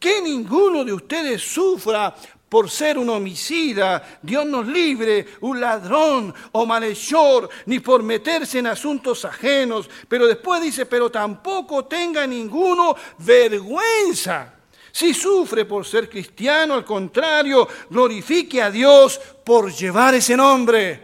Que 0.00 0.22
ninguno 0.22 0.82
de 0.82 0.94
ustedes 0.94 1.42
sufra 1.42 2.14
por 2.48 2.70
ser 2.70 2.96
un 2.96 3.10
homicida, 3.10 4.20
Dios 4.22 4.46
nos 4.46 4.66
libre, 4.66 5.26
un 5.42 5.60
ladrón 5.60 6.34
o 6.52 6.64
malhechor, 6.64 7.50
ni 7.66 7.80
por 7.80 8.02
meterse 8.02 8.60
en 8.60 8.68
asuntos 8.68 9.26
ajenos. 9.26 9.90
Pero 10.08 10.26
después 10.26 10.62
dice, 10.62 10.86
pero 10.86 11.10
tampoco 11.10 11.84
tenga 11.84 12.26
ninguno 12.26 12.96
vergüenza 13.18 14.55
si 14.96 15.12
sufre 15.12 15.66
por 15.66 15.84
ser 15.84 16.08
cristiano, 16.08 16.72
al 16.72 16.82
contrario, 16.82 17.68
glorifique 17.90 18.62
a 18.62 18.70
Dios 18.70 19.20
por 19.44 19.70
llevar 19.70 20.14
ese 20.14 20.34
nombre. 20.34 21.02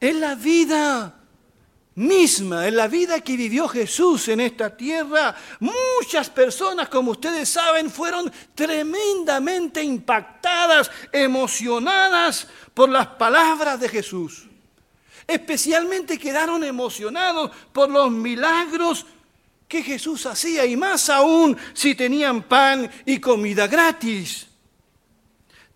En 0.00 0.20
la 0.20 0.34
vida 0.34 1.20
misma, 1.96 2.66
en 2.66 2.76
la 2.76 2.88
vida 2.88 3.20
que 3.20 3.36
vivió 3.36 3.68
Jesús 3.68 4.28
en 4.28 4.40
esta 4.40 4.74
tierra, 4.74 5.36
muchas 5.60 6.30
personas, 6.30 6.88
como 6.88 7.10
ustedes 7.10 7.46
saben, 7.46 7.90
fueron 7.90 8.32
tremendamente 8.54 9.82
impactadas, 9.82 10.90
emocionadas 11.12 12.48
por 12.72 12.88
las 12.88 13.06
palabras 13.08 13.78
de 13.78 13.88
Jesús. 13.90 14.46
Especialmente 15.26 16.18
quedaron 16.18 16.64
emocionados 16.64 17.50
por 17.72 17.90
los 17.90 18.10
milagros 18.10 19.06
que 19.66 19.82
Jesús 19.82 20.26
hacía 20.26 20.66
y 20.66 20.76
más 20.76 21.08
aún 21.08 21.56
si 21.72 21.94
tenían 21.94 22.42
pan 22.42 22.90
y 23.06 23.18
comida 23.18 23.66
gratis. 23.66 24.46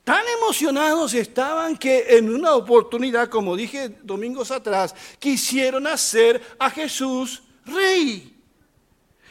Tan 0.04 0.24
emocionados 0.38 1.12
estaban 1.12 1.76
que 1.76 2.16
en 2.16 2.34
una 2.34 2.54
oportunidad, 2.54 3.28
como 3.28 3.56
dije 3.56 3.90
domingos 4.02 4.50
atrás, 4.50 4.94
quisieron 5.18 5.86
hacer 5.86 6.40
a 6.58 6.70
Jesús 6.70 7.42
rey. 7.66 8.37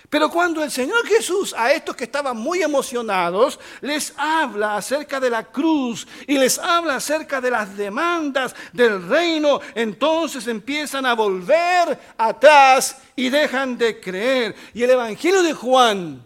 Pero 0.09 0.29
cuando 0.29 0.63
el 0.63 0.71
Señor 0.71 1.05
Jesús 1.05 1.53
a 1.57 1.73
estos 1.73 1.95
que 1.95 2.05
estaban 2.05 2.37
muy 2.37 2.61
emocionados 2.61 3.59
les 3.81 4.13
habla 4.15 4.77
acerca 4.77 5.19
de 5.19 5.29
la 5.29 5.43
cruz 5.43 6.07
y 6.25 6.37
les 6.37 6.57
habla 6.57 6.95
acerca 6.95 7.41
de 7.41 7.51
las 7.51 7.75
demandas 7.75 8.55
del 8.71 9.05
reino, 9.07 9.59
entonces 9.75 10.47
empiezan 10.47 11.05
a 11.05 11.13
volver 11.13 11.99
atrás 12.17 12.97
y 13.17 13.29
dejan 13.29 13.77
de 13.77 13.99
creer. 13.99 14.55
Y 14.73 14.83
el 14.83 14.91
Evangelio 14.91 15.43
de 15.43 15.53
Juan 15.53 16.21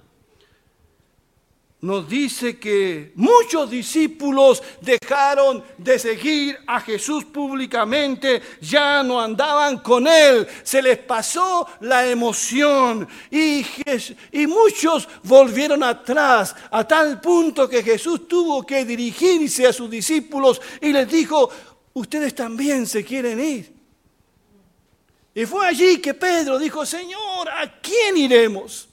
nos 1.82 2.08
dice 2.08 2.60
que 2.60 3.12
muchos 3.16 3.70
discípulos 3.70 4.62
dejaron 4.82 5.64
de 5.80 5.98
seguir 5.98 6.60
a 6.68 6.80
Jesús 6.80 7.26
públicamente, 7.26 8.40
ya 8.62 9.02
no 9.02 9.20
andaban 9.20 9.80
con 9.80 10.08
él, 10.08 10.48
se 10.62 10.80
les 10.80 11.00
pasó 11.00 11.68
la 11.80 12.08
emoción 12.08 13.08
y, 13.32 13.66
muchos 14.48 15.08
volvieron 15.24 15.82
atrás 15.82 16.56
a 16.70 16.88
tal 16.88 17.20
punto 17.20 17.68
que 17.68 17.82
Jesús 17.82 18.28
tuvo 18.28 18.64
que 18.64 18.86
dirigirse 18.86 19.66
a 19.66 19.74
sus 19.74 19.90
discípulos 19.90 20.62
y 20.82 20.94
les 20.94 21.10
dijo, 21.10 21.50
ustedes 21.94 22.36
también 22.36 22.86
se 22.86 23.04
quieren 23.04 23.40
ir. 23.40 23.74
Y 25.34 25.46
fue 25.46 25.66
allí 25.66 25.98
que 26.00 26.14
Pedro 26.14 26.60
dijo, 26.60 26.86
Señor, 26.86 27.50
¿a 27.50 27.80
quién 27.82 28.18
iremos? 28.18 28.91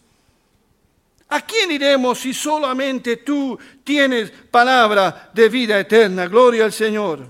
¿A 1.31 1.43
quién 1.43 1.71
iremos 1.71 2.21
si 2.21 2.33
solamente 2.33 3.19
tú 3.19 3.59
tienes 3.85 4.31
palabra 4.31 5.31
de 5.35 5.49
vida 5.51 5.79
eterna? 5.79 6.27
Gloria 6.27 6.65
al 6.65 6.73
Señor. 6.73 7.29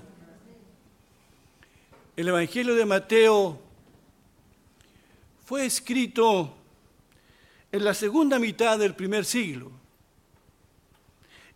El 2.15 2.27
Evangelio 2.29 2.75
de 2.75 2.85
Mateo 2.85 3.59
fue 5.45 5.65
escrito 5.65 6.55
en 7.71 7.83
la 7.83 7.93
segunda 7.93 8.39
mitad 8.39 8.79
del 8.79 8.95
primer 8.95 9.25
siglo, 9.25 9.71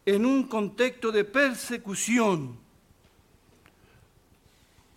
en 0.06 0.26
un 0.26 0.44
contexto 0.44 1.14
de 1.14 1.24
persecución. 1.24 2.58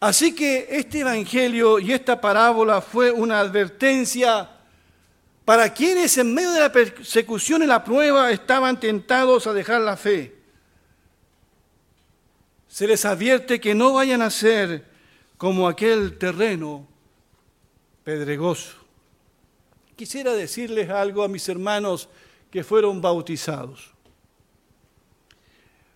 Así 0.01 0.35
que 0.35 0.67
este 0.71 1.01
Evangelio 1.01 1.79
y 1.79 1.93
esta 1.93 2.21
parábola 2.21 2.81
fue 2.81 3.13
una 3.13 3.39
advertencia 3.39 4.56
para 5.47 5.73
quienes 5.73 6.19
en 6.19 6.35
medio 6.35 6.51
de 6.51 6.59
la 6.59 6.73
persecución 6.73 7.63
y 7.63 7.67
la 7.67 7.85
prueba 7.85 8.33
estaban 8.33 8.81
tentados 8.81 9.47
a 9.47 9.53
dejar 9.53 9.81
la 9.81 9.97
fe. 9.97 10.35
Se 12.67 12.89
les 12.89 13.05
advierte 13.05 13.61
que 13.61 13.73
no 13.73 13.93
vayan 13.93 14.23
a 14.23 14.31
ser 14.31 14.85
como 15.39 15.69
aquel 15.69 16.19
terreno 16.19 16.89
pedregoso. 18.03 18.73
Quisiera 19.95 20.33
decirles 20.33 20.91
algo 20.91 21.23
a 21.23 21.29
mis 21.29 21.49
hermanos 21.49 22.09
que 22.51 22.65
fueron 22.65 23.01
bautizados. 23.01 23.93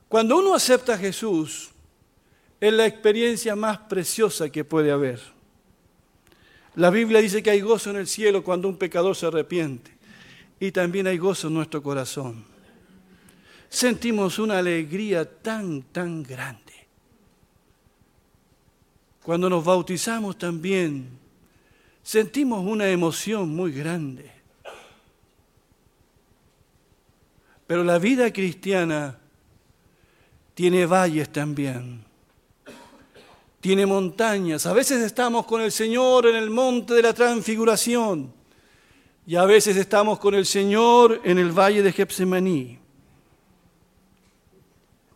Cuando 0.09 0.39
uno 0.39 0.55
acepta 0.55 0.95
a 0.95 0.99
Jesús, 0.99 1.71
es 2.61 2.73
la 2.73 2.87
experiencia 2.87 3.57
más 3.57 3.79
preciosa 3.79 4.49
que 4.49 4.65
puede 4.65 4.93
haber. 4.93 5.21
La 6.77 6.91
Biblia 6.91 7.21
dice 7.21 7.43
que 7.43 7.51
hay 7.51 7.61
gozo 7.61 7.91
en 7.91 7.97
el 7.97 8.07
cielo 8.07 8.45
cuando 8.45 8.69
un 8.69 8.77
pecador 8.77 9.17
se 9.17 9.27
arrepiente. 9.27 9.93
Y 10.61 10.73
también 10.73 11.07
hay 11.07 11.19
gozo 11.19 11.49
en 11.49 11.55
nuestro 11.55 11.83
corazón. 11.83 12.45
Sentimos 13.69 14.39
una 14.39 14.59
alegría 14.59 15.25
tan, 15.25 15.83
tan 15.83 16.23
grande. 16.23 16.73
Cuando 19.23 19.49
nos 19.49 19.65
bautizamos 19.65 20.39
también 20.39 21.19
sentimos 22.03 22.65
una 22.65 22.89
emoción 22.89 23.49
muy 23.55 23.73
grande. 23.73 24.31
Pero 27.67 27.85
la 27.85 27.99
vida 27.99 28.33
cristiana 28.33 29.19
tiene 30.55 30.87
valles 30.87 31.31
también 31.31 32.10
tiene 33.61 33.87
montañas. 33.87 34.67
A 34.67 34.73
veces 34.73 35.03
estamos 35.03 35.47
con 35.47 35.61
el 35.61 35.71
Señor 35.71 36.27
en 36.27 36.37
el 36.37 36.51
monte 36.51 36.95
de 36.95 37.03
la 37.03 37.13
transfiguración 37.13 38.33
y 39.27 39.37
a 39.37 39.45
veces 39.45 39.77
estamos 39.77 40.19
con 40.19 40.35
el 40.35 40.47
Señor 40.47 41.21
en 41.25 41.39
el 41.39 41.53
valle 41.53 41.83
de 41.83 41.93
Getsemaní. 41.93 42.79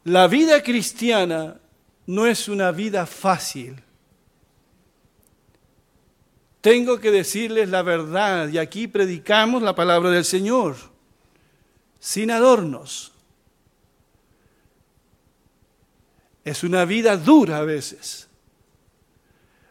La 0.04 0.28
vida 0.28 0.62
cristiana 0.62 1.58
no 2.06 2.26
es 2.26 2.48
una 2.48 2.70
vida 2.70 3.06
fácil. 3.06 3.82
Tengo 6.60 7.00
que 7.00 7.10
decirles 7.10 7.70
la 7.70 7.82
verdad 7.82 8.48
y 8.48 8.58
aquí 8.58 8.86
predicamos 8.86 9.62
la 9.62 9.74
palabra 9.74 10.10
del 10.10 10.24
Señor, 10.24 10.76
sin 11.98 12.30
adornos. 12.30 13.12
Es 16.44 16.62
una 16.62 16.84
vida 16.84 17.16
dura 17.16 17.58
a 17.58 17.64
veces. 17.64 18.28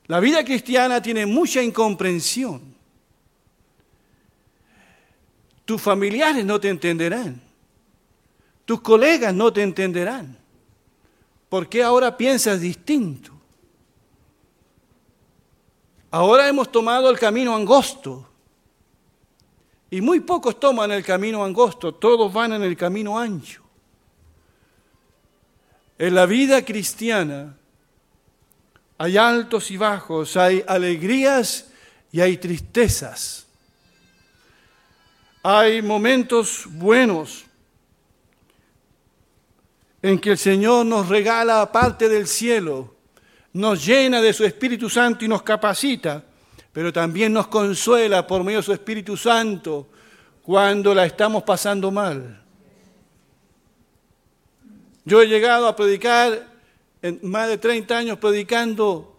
La 0.07 0.19
vida 0.19 0.43
cristiana 0.43 1.01
tiene 1.01 1.25
mucha 1.25 1.61
incomprensión. 1.61 2.73
Tus 5.65 5.81
familiares 5.81 6.43
no 6.43 6.59
te 6.59 6.69
entenderán. 6.69 7.41
Tus 8.65 8.81
colegas 8.81 9.33
no 9.33 9.51
te 9.51 9.63
entenderán. 9.63 10.37
¿Por 11.47 11.69
qué 11.69 11.83
ahora 11.83 12.17
piensas 12.17 12.59
distinto? 12.59 13.31
Ahora 16.11 16.47
hemos 16.47 16.71
tomado 16.71 17.09
el 17.09 17.17
camino 17.17 17.55
angosto. 17.55 18.27
Y 19.89 20.01
muy 20.01 20.19
pocos 20.19 20.59
toman 20.59 20.91
el 20.91 21.03
camino 21.03 21.43
angosto, 21.43 21.93
todos 21.93 22.33
van 22.33 22.53
en 22.53 22.63
el 22.63 22.75
camino 22.75 23.17
ancho. 23.17 23.61
En 25.97 26.15
la 26.15 26.25
vida 26.25 26.65
cristiana 26.65 27.55
hay 28.97 29.17
altos 29.17 29.71
y 29.71 29.77
bajos, 29.77 30.37
hay 30.37 30.63
alegrías 30.67 31.67
y 32.11 32.21
hay 32.21 32.37
tristezas. 32.37 33.45
Hay 35.41 35.81
momentos 35.81 36.65
buenos 36.67 37.43
en 40.01 40.19
que 40.19 40.31
el 40.31 40.37
Señor 40.37 40.85
nos 40.85 41.09
regala 41.09 41.71
parte 41.71 42.07
del 42.07 42.27
cielo, 42.27 42.95
nos 43.53 43.85
llena 43.85 44.21
de 44.21 44.33
su 44.33 44.45
Espíritu 44.45 44.89
Santo 44.89 45.25
y 45.25 45.27
nos 45.27 45.43
capacita, 45.43 46.23
pero 46.71 46.93
también 46.93 47.33
nos 47.33 47.47
consuela 47.47 48.25
por 48.25 48.43
medio 48.43 48.59
de 48.59 48.63
su 48.63 48.73
Espíritu 48.73 49.17
Santo 49.17 49.89
cuando 50.41 50.93
la 50.93 51.05
estamos 51.05 51.43
pasando 51.43 51.89
mal. 51.89 52.41
Yo 55.05 55.21
he 55.21 55.27
llegado 55.27 55.67
a 55.67 55.75
predicar 55.75 56.52
en 57.03 57.19
más 57.21 57.47
de 57.47 57.59
30 57.59 57.95
años 57.95 58.17
predicando 58.17 59.15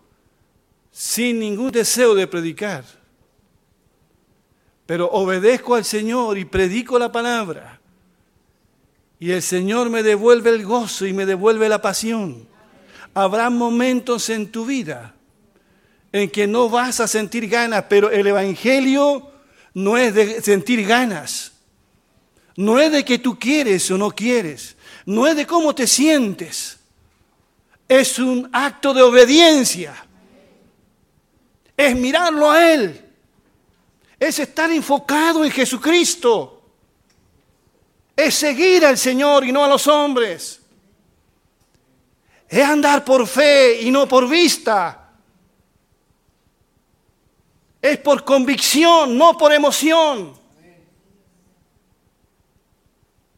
sin 0.91 1.39
ningún 1.39 1.71
deseo 1.71 2.17
de 2.17 2.27
predicar. 2.27 2.85
Pero 4.85 5.09
obedezco 5.11 5.77
al 5.77 5.85
Señor 5.85 6.37
y 6.37 6.45
predico 6.45 6.99
la 6.99 7.13
palabra. 7.13 7.81
Y 9.21 9.31
el 9.31 9.43
Señor 9.43 9.89
me 9.89 10.03
devuelve 10.03 10.51
el 10.51 10.65
gozo 10.65 11.07
y 11.07 11.13
me 11.13 11.25
devuelve 11.25 11.69
la 11.69 11.81
pasión. 11.81 12.49
Habrá 13.15 13.49
momentos 13.51 14.29
en 14.31 14.51
tu 14.51 14.67
vida 14.67 15.15
en 16.11 16.29
que 16.29 16.49
no 16.49 16.69
vas 16.69 16.99
a 16.99 17.07
sentir 17.07 17.49
ganas, 17.49 17.85
pero 17.89 18.11
el 18.11 18.27
Evangelio 18.27 19.31
no 19.75 19.97
es 19.97 20.13
de 20.15 20.43
sentir 20.43 20.85
ganas. 20.85 21.53
No 22.57 22.81
es 22.81 22.91
de 22.91 23.05
que 23.05 23.21
tú 23.21 23.39
quieres 23.39 23.89
o 23.93 23.99
no 23.99 24.11
quieres 24.11 24.75
no 25.07 25.27
es 25.27 25.37
de 25.37 25.47
cómo 25.47 25.75
te 25.75 25.87
sientes, 25.87 26.79
es 28.01 28.19
un 28.19 28.49
acto 28.53 28.93
de 28.93 29.03
obediencia, 29.03 29.95
es 31.77 31.97
mirarlo 31.97 32.51
a 32.51 32.73
Él, 32.73 33.05
es 34.19 34.39
estar 34.39 34.71
enfocado 34.71 35.45
en 35.45 35.51
Jesucristo, 35.51 36.63
es 38.17 38.35
seguir 38.35 38.85
al 38.85 38.97
Señor 38.97 39.45
y 39.45 39.53
no 39.53 39.65
a 39.65 39.69
los 39.69 39.87
hombres, 39.87 40.61
es 42.49 42.65
andar 42.65 43.05
por 43.05 43.27
fe 43.27 43.81
y 43.83 43.91
no 43.91 44.07
por 44.07 44.29
vista. 44.29 45.01
Es 47.83 47.99
por 47.99 48.25
convicción, 48.25 49.19
no 49.19 49.37
por 49.37 49.53
emoción. 49.53 50.33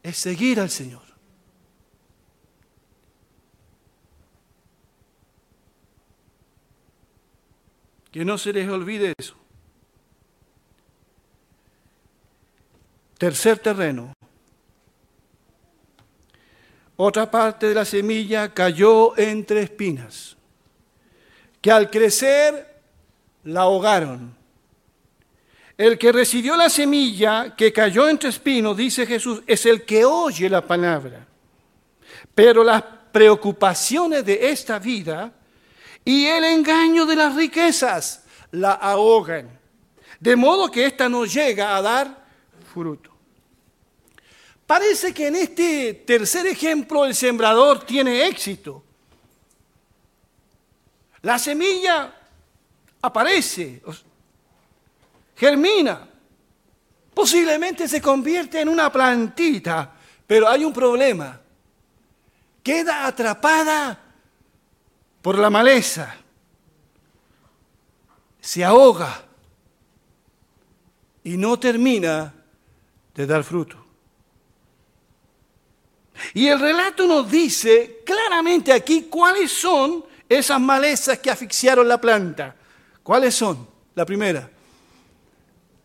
Es 0.02 0.18
seguir 0.18 0.60
al 0.60 0.70
Señor. 0.70 1.05
Que 8.16 8.24
no 8.24 8.38
se 8.38 8.50
les 8.50 8.66
olvide 8.66 9.12
eso. 9.18 9.34
Tercer 13.18 13.58
terreno. 13.58 14.14
Otra 16.96 17.30
parte 17.30 17.66
de 17.68 17.74
la 17.74 17.84
semilla 17.84 18.54
cayó 18.54 19.18
entre 19.18 19.60
espinas, 19.60 20.34
que 21.60 21.70
al 21.70 21.90
crecer 21.90 22.80
la 23.44 23.60
ahogaron. 23.60 24.34
El 25.76 25.98
que 25.98 26.10
recibió 26.10 26.56
la 26.56 26.70
semilla 26.70 27.54
que 27.54 27.70
cayó 27.70 28.08
entre 28.08 28.30
espinos, 28.30 28.78
dice 28.78 29.04
Jesús, 29.04 29.42
es 29.46 29.66
el 29.66 29.84
que 29.84 30.06
oye 30.06 30.48
la 30.48 30.66
palabra. 30.66 31.26
Pero 32.34 32.64
las 32.64 32.82
preocupaciones 33.12 34.24
de 34.24 34.48
esta 34.48 34.78
vida 34.78 35.35
y 36.06 36.24
el 36.26 36.44
engaño 36.44 37.04
de 37.04 37.16
las 37.16 37.34
riquezas 37.34 38.22
la 38.52 38.70
ahogan, 38.70 39.50
de 40.20 40.36
modo 40.36 40.70
que 40.70 40.86
ésta 40.86 41.08
no 41.08 41.26
llega 41.26 41.76
a 41.76 41.82
dar 41.82 42.24
fruto. 42.72 43.10
Parece 44.64 45.12
que 45.12 45.26
en 45.26 45.34
este 45.34 45.94
tercer 46.06 46.46
ejemplo 46.46 47.04
el 47.04 47.14
sembrador 47.14 47.84
tiene 47.84 48.24
éxito. 48.24 48.84
La 51.22 51.40
semilla 51.40 52.14
aparece, 53.02 53.82
germina, 55.34 56.08
posiblemente 57.12 57.88
se 57.88 58.00
convierte 58.00 58.60
en 58.60 58.68
una 58.68 58.92
plantita, 58.92 59.92
pero 60.24 60.48
hay 60.48 60.64
un 60.64 60.72
problema. 60.72 61.40
Queda 62.62 63.08
atrapada 63.08 64.05
por 65.26 65.38
la 65.40 65.50
maleza, 65.50 66.14
se 68.40 68.64
ahoga 68.64 69.24
y 71.24 71.36
no 71.36 71.58
termina 71.58 72.32
de 73.12 73.26
dar 73.26 73.42
fruto. 73.42 73.76
Y 76.32 76.46
el 76.46 76.60
relato 76.60 77.08
nos 77.08 77.28
dice 77.28 78.02
claramente 78.06 78.72
aquí 78.72 79.08
cuáles 79.10 79.50
son 79.50 80.04
esas 80.28 80.60
malezas 80.60 81.18
que 81.18 81.28
asfixiaron 81.28 81.88
la 81.88 82.00
planta. 82.00 82.54
¿Cuáles 83.02 83.34
son? 83.34 83.66
La 83.96 84.06
primera. 84.06 84.48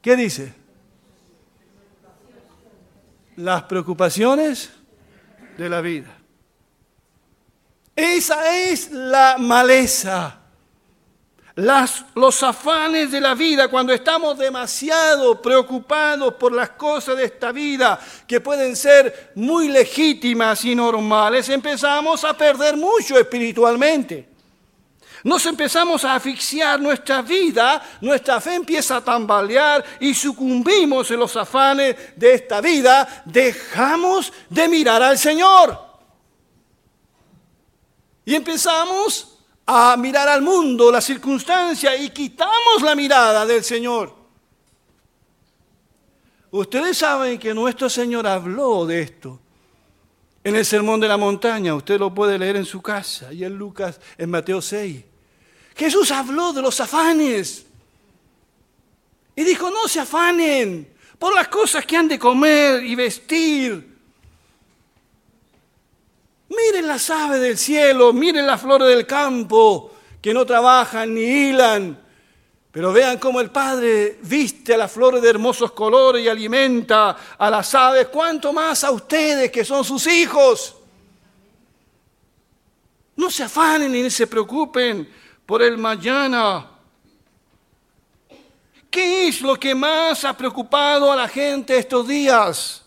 ¿Qué 0.03 0.15
dice? 0.15 0.53
Las 3.37 3.63
preocupaciones 3.63 4.69
de 5.57 5.67
la 5.67 5.81
vida. 5.81 6.20
Esa 7.95 8.57
es 8.57 8.91
la 8.91 9.37
maleza. 9.37 10.37
Los 11.55 12.43
afanes 12.43 13.11
de 13.11 13.19
la 13.19 13.35
vida, 13.35 13.67
cuando 13.67 13.93
estamos 13.93 14.37
demasiado 14.37 15.41
preocupados 15.41 16.33
por 16.35 16.53
las 16.53 16.69
cosas 16.71 17.17
de 17.17 17.25
esta 17.25 17.51
vida, 17.51 17.99
que 18.25 18.39
pueden 18.39 18.75
ser 18.75 19.31
muy 19.35 19.67
legítimas 19.67 20.63
y 20.63 20.73
normales, 20.73 21.49
empezamos 21.49 22.23
a 22.23 22.35
perder 22.35 22.77
mucho 22.77 23.19
espiritualmente. 23.19 24.29
Nos 25.23 25.45
empezamos 25.45 26.03
a 26.03 26.15
asfixiar 26.15 26.79
nuestra 26.79 27.21
vida, 27.21 27.81
nuestra 27.99 28.41
fe 28.41 28.55
empieza 28.55 28.97
a 28.97 29.03
tambalear 29.03 29.83
y 29.99 30.15
sucumbimos 30.15 31.11
en 31.11 31.19
los 31.19 31.35
afanes 31.35 31.95
de 32.15 32.33
esta 32.33 32.59
vida, 32.59 33.23
dejamos 33.25 34.33
de 34.49 34.67
mirar 34.67 35.03
al 35.03 35.19
Señor. 35.19 35.90
Y 38.25 38.35
empezamos 38.35 39.39
a 39.65 39.95
mirar 39.97 40.27
al 40.27 40.41
mundo, 40.41 40.91
la 40.91 41.01
circunstancia, 41.01 41.95
y 41.95 42.09
quitamos 42.09 42.81
la 42.83 42.95
mirada 42.95 43.45
del 43.45 43.63
Señor. 43.63 44.15
Ustedes 46.51 46.97
saben 46.97 47.39
que 47.39 47.53
nuestro 47.53 47.89
Señor 47.89 48.27
habló 48.27 48.85
de 48.85 49.01
esto 49.01 49.39
en 50.43 50.55
el 50.55 50.65
Sermón 50.65 50.99
de 50.99 51.07
la 51.07 51.17
Montaña. 51.17 51.73
Usted 51.73 51.99
lo 51.99 52.13
puede 52.13 52.37
leer 52.37 52.57
en 52.57 52.65
su 52.65 52.81
casa 52.81 53.31
y 53.31 53.43
en 53.43 53.55
Lucas, 53.55 53.99
en 54.17 54.29
Mateo 54.29 54.61
6. 54.61 55.03
Jesús 55.75 56.11
habló 56.11 56.51
de 56.51 56.61
los 56.61 56.79
afanes. 56.79 57.65
Y 59.35 59.43
dijo, 59.43 59.71
no 59.71 59.87
se 59.87 60.01
afanen 60.01 60.93
por 61.17 61.33
las 61.33 61.47
cosas 61.47 61.85
que 61.85 61.95
han 61.95 62.09
de 62.09 62.19
comer 62.19 62.83
y 62.83 62.95
vestir 62.95 63.90
Miren 66.51 66.85
las 66.85 67.09
aves 67.09 67.39
del 67.39 67.57
cielo, 67.57 68.11
miren 68.11 68.45
las 68.45 68.59
flores 68.59 68.89
del 68.89 69.07
campo, 69.07 69.89
que 70.21 70.33
no 70.33 70.45
trabajan 70.45 71.13
ni 71.13 71.21
hilan. 71.21 71.97
Pero 72.69 72.91
vean 72.91 73.17
cómo 73.19 73.39
el 73.39 73.49
Padre 73.49 74.19
viste 74.21 74.73
a 74.73 74.77
las 74.77 74.91
flores 74.91 75.21
de 75.21 75.29
hermosos 75.29 75.71
colores 75.71 76.25
y 76.25 76.27
alimenta 76.27 77.15
a 77.37 77.49
las 77.49 77.73
aves, 77.73 78.07
cuanto 78.07 78.51
más 78.51 78.83
a 78.83 78.91
ustedes 78.91 79.49
que 79.49 79.63
son 79.63 79.85
sus 79.85 80.05
hijos. 80.07 80.75
No 83.15 83.31
se 83.31 83.43
afanen 83.43 83.89
ni 83.89 84.09
se 84.09 84.27
preocupen 84.27 85.09
por 85.45 85.61
el 85.61 85.77
mañana. 85.77 86.69
¿Qué 88.89 89.29
es 89.29 89.41
lo 89.41 89.57
que 89.57 89.73
más 89.73 90.25
ha 90.25 90.35
preocupado 90.35 91.13
a 91.13 91.15
la 91.15 91.29
gente 91.29 91.77
estos 91.77 92.05
días? 92.09 92.80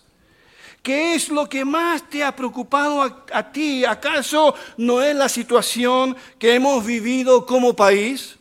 ¿Qué 0.84 1.14
es 1.14 1.30
lo 1.30 1.48
que 1.48 1.64
más 1.64 2.10
te 2.10 2.22
ha 2.22 2.36
preocupado 2.36 3.00
a, 3.32 3.50
ti? 3.50 3.86
¿Acaso 3.86 4.54
no 4.76 5.00
es 5.00 5.16
la 5.16 5.30
situación 5.30 6.14
que 6.38 6.56
hemos 6.56 6.84
vivido 6.84 7.46
como 7.46 7.74
país? 7.74 8.36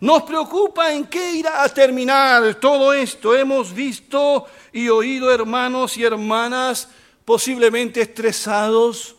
Nos 0.00 0.22
preocupa 0.22 0.92
en 0.92 1.06
qué 1.06 1.32
irá 1.32 1.64
a 1.64 1.68
terminar 1.68 2.54
todo 2.60 2.92
esto. 2.92 3.34
Hemos 3.34 3.74
visto 3.74 4.46
y 4.72 4.88
oído 4.88 5.32
hermanos 5.32 5.96
y 5.96 6.04
hermanas 6.04 6.88
posiblemente 7.24 8.00
estresados, 8.00 9.16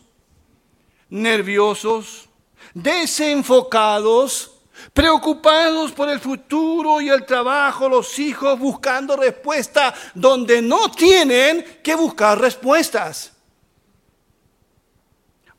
nerviosos, 1.10 2.26
desenfocados, 2.72 4.53
preocupados 4.92 5.92
por 5.92 6.08
el 6.08 6.20
futuro 6.20 7.00
y 7.00 7.08
el 7.08 7.24
trabajo, 7.24 7.88
los 7.88 8.18
hijos 8.18 8.58
buscando 8.58 9.16
respuesta 9.16 9.94
donde 10.14 10.60
no 10.60 10.90
tienen 10.90 11.80
que 11.82 11.94
buscar 11.94 12.40
respuestas. 12.40 13.32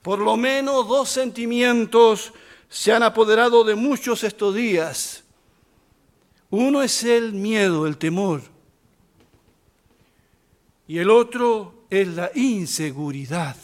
Por 0.02 0.20
lo 0.20 0.38
menos 0.38 0.88
dos 0.88 1.10
sentimientos 1.10 2.32
se 2.70 2.94
han 2.94 3.04
apoderado 3.04 3.64
de 3.64 3.74
muchos 3.74 4.24
estos 4.24 4.54
días. 4.54 5.24
Uno 6.50 6.84
es 6.84 7.04
el 7.04 7.34
miedo, 7.34 7.88
el 7.88 7.98
temor. 7.98 8.42
Y 10.88 11.00
el 11.00 11.10
otro 11.10 11.86
es 11.90 12.08
la 12.08 12.30
inseguridad. 12.36 13.56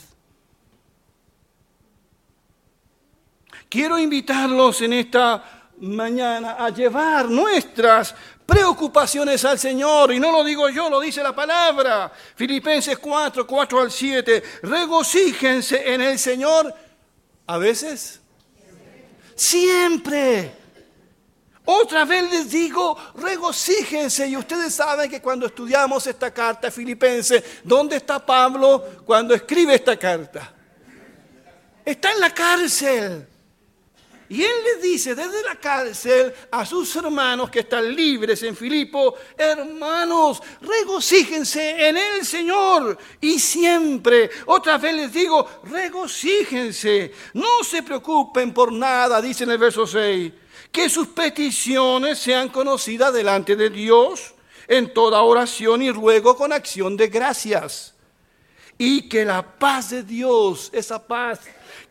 Quiero 3.71 3.97
invitarlos 3.97 4.81
en 4.81 4.91
esta 4.91 5.41
mañana 5.79 6.57
a 6.59 6.71
llevar 6.71 7.29
nuestras 7.29 8.13
preocupaciones 8.45 9.45
al 9.45 9.57
Señor. 9.57 10.11
Y 10.11 10.19
no 10.19 10.29
lo 10.29 10.43
digo 10.43 10.67
yo, 10.67 10.89
lo 10.89 10.99
dice 10.99 11.23
la 11.23 11.33
palabra. 11.33 12.11
Filipenses 12.35 12.99
4, 12.99 13.47
4 13.47 13.79
al 13.79 13.89
7. 13.89 14.43
Regocíjense 14.63 15.93
en 15.93 16.01
el 16.01 16.19
Señor. 16.19 16.75
A 17.47 17.57
veces. 17.57 18.19
Siempre. 19.35 20.51
Otra 21.63 22.03
vez 22.03 22.29
les 22.29 22.51
digo, 22.51 22.97
regocíjense. 23.15 24.27
Y 24.27 24.35
ustedes 24.35 24.75
saben 24.75 25.09
que 25.09 25.21
cuando 25.21 25.45
estudiamos 25.45 26.05
esta 26.07 26.29
carta 26.33 26.69
filipense, 26.71 27.41
¿dónde 27.63 27.95
está 27.95 28.19
Pablo 28.25 28.83
cuando 29.05 29.33
escribe 29.33 29.75
esta 29.75 29.95
carta? 29.95 30.53
Está 31.85 32.11
en 32.11 32.19
la 32.19 32.33
cárcel. 32.33 33.30
Y 34.31 34.43
él 34.43 34.51
les 34.63 34.81
dice 34.81 35.13
desde 35.13 35.43
la 35.43 35.55
cárcel 35.55 36.33
a 36.51 36.65
sus 36.65 36.95
hermanos 36.95 37.49
que 37.49 37.59
están 37.59 37.93
libres 37.93 38.41
en 38.43 38.55
Filipo, 38.55 39.15
hermanos, 39.37 40.41
regocíjense 40.61 41.89
en 41.89 41.97
el 41.97 42.25
Señor 42.25 42.97
y 43.19 43.37
siempre. 43.37 44.29
Otra 44.45 44.77
vez 44.77 44.95
les 44.95 45.11
digo, 45.11 45.45
regocíjense, 45.65 47.11
no 47.33 47.61
se 47.61 47.83
preocupen 47.83 48.53
por 48.53 48.71
nada, 48.71 49.21
dice 49.21 49.43
en 49.43 49.51
el 49.51 49.57
verso 49.57 49.85
6, 49.85 50.31
que 50.71 50.87
sus 50.87 51.09
peticiones 51.09 52.17
sean 52.17 52.47
conocidas 52.47 53.13
delante 53.13 53.57
de 53.57 53.69
Dios 53.69 54.33
en 54.69 54.93
toda 54.93 55.23
oración 55.23 55.81
y 55.81 55.91
ruego 55.91 56.37
con 56.37 56.53
acción 56.53 56.95
de 56.95 57.07
gracias. 57.07 57.95
Y 58.83 59.03
que 59.03 59.23
la 59.23 59.43
paz 59.43 59.91
de 59.91 60.01
Dios, 60.01 60.71
esa 60.73 61.05
paz 61.05 61.41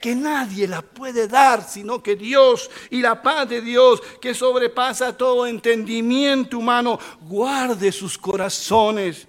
que 0.01 0.13
nadie 0.13 0.67
la 0.67 0.83
puede 0.83 1.29
dar, 1.29 1.63
sino 1.63 2.03
que 2.03 2.17
Dios 2.17 2.69
y 2.91 3.01
la 3.01 3.23
paz 3.23 3.49
de 3.49 3.61
Dios, 3.61 4.03
que 4.21 4.35
sobrepasa 4.35 5.17
todo 5.17 5.47
entendimiento 5.47 6.59
humano, 6.59 6.99
guarde 7.21 7.93
sus 7.93 8.19
corazones 8.19 9.29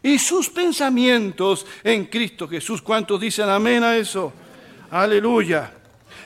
y 0.00 0.16
sus 0.16 0.48
pensamientos 0.48 1.66
en 1.82 2.04
Cristo 2.04 2.46
Jesús. 2.46 2.80
¿Cuántos 2.80 3.20
dicen 3.20 3.48
amén 3.48 3.82
a 3.82 3.96
eso? 3.96 4.32
Aleluya. 4.88 5.74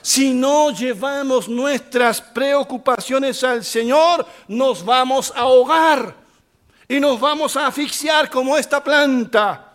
Si 0.02 0.34
no 0.34 0.72
llevamos 0.72 1.48
nuestras 1.48 2.20
preocupaciones 2.20 3.42
al 3.44 3.64
Señor, 3.64 4.26
nos 4.46 4.84
vamos 4.84 5.32
a 5.34 5.40
ahogar 5.40 6.14
y 6.86 7.00
nos 7.00 7.18
vamos 7.18 7.56
a 7.56 7.68
asfixiar 7.68 8.28
como 8.28 8.58
esta 8.58 8.84
planta. 8.84 9.65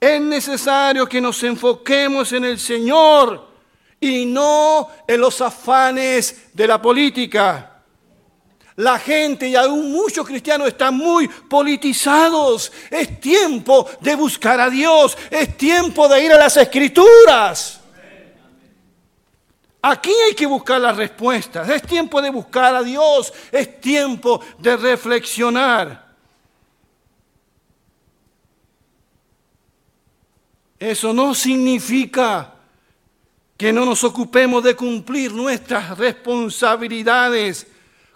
Es 0.00 0.20
necesario 0.20 1.08
que 1.08 1.20
nos 1.20 1.42
enfoquemos 1.42 2.32
en 2.32 2.44
el 2.44 2.58
Señor 2.58 3.48
y 4.00 4.26
no 4.26 4.88
en 5.06 5.20
los 5.20 5.40
afanes 5.40 6.48
de 6.52 6.66
la 6.66 6.80
política. 6.80 7.72
La 8.76 8.98
gente 8.98 9.48
y 9.48 9.56
aún 9.56 9.90
muchos 9.90 10.26
cristianos 10.26 10.68
están 10.68 10.94
muy 10.96 11.26
politizados. 11.28 12.70
Es 12.90 13.18
tiempo 13.20 13.88
de 14.00 14.14
buscar 14.14 14.60
a 14.60 14.68
Dios. 14.68 15.16
Es 15.30 15.56
tiempo 15.56 16.06
de 16.08 16.22
ir 16.22 16.32
a 16.32 16.38
las 16.38 16.58
escrituras. 16.58 17.80
Aquí 19.80 20.12
hay 20.28 20.34
que 20.34 20.44
buscar 20.44 20.78
las 20.78 20.94
respuestas. 20.94 21.68
Es 21.70 21.82
tiempo 21.82 22.20
de 22.20 22.28
buscar 22.28 22.74
a 22.74 22.82
Dios. 22.82 23.32
Es 23.50 23.80
tiempo 23.80 24.44
de 24.58 24.76
reflexionar. 24.76 26.05
Eso 30.78 31.12
no 31.12 31.34
significa 31.34 32.54
que 33.56 33.72
no 33.72 33.84
nos 33.86 34.04
ocupemos 34.04 34.62
de 34.62 34.76
cumplir 34.76 35.32
nuestras 35.32 35.96
responsabilidades 35.96 37.66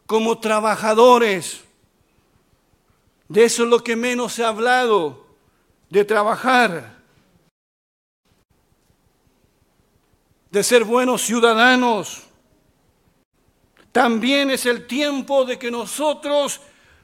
como 0.05 0.39
trabajadores. 0.39 1.63
De 3.29 3.45
eso 3.45 3.63
es 3.63 3.69
lo 3.71 3.83
que 3.83 3.97
menos 3.97 4.35
se 4.35 4.45
ha 4.45 4.49
hablado, 4.49 5.27
de 5.89 6.05
trabajar, 6.05 6.99
de 10.51 10.63
ser 10.63 10.85
buenos 10.85 11.23
ciudadanos. 11.23 12.25
También 13.93 14.51
es 14.51 14.67
el 14.67 14.87
tiempo 14.87 15.45
de 15.45 15.59
que 15.59 15.71
nosotros 15.71 16.61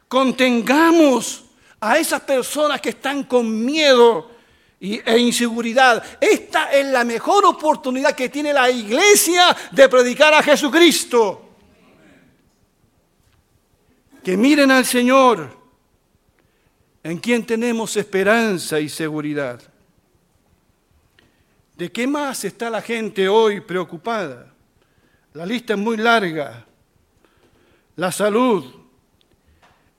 contengamos 0.08 1.44
a 1.80 1.98
esas 1.98 2.20
personas 2.20 2.80
que 2.80 2.90
están 2.90 3.24
con 3.24 3.64
miedo 3.64 4.35
e 4.80 5.18
inseguridad. 5.18 6.02
Esta 6.20 6.72
es 6.72 6.86
la 6.86 7.04
mejor 7.04 7.44
oportunidad 7.46 8.14
que 8.14 8.28
tiene 8.28 8.52
la 8.52 8.70
iglesia 8.70 9.56
de 9.72 9.88
predicar 9.88 10.34
a 10.34 10.42
Jesucristo. 10.42 11.42
Que 14.22 14.36
miren 14.36 14.70
al 14.70 14.84
Señor, 14.84 15.56
en 17.02 17.18
quien 17.18 17.46
tenemos 17.46 17.96
esperanza 17.96 18.80
y 18.80 18.88
seguridad. 18.88 19.62
¿De 21.76 21.92
qué 21.92 22.06
más 22.06 22.44
está 22.44 22.68
la 22.68 22.82
gente 22.82 23.28
hoy 23.28 23.60
preocupada? 23.60 24.52
La 25.34 25.46
lista 25.46 25.74
es 25.74 25.78
muy 25.78 25.96
larga. 25.96 26.64
La 27.96 28.10
salud, 28.10 28.64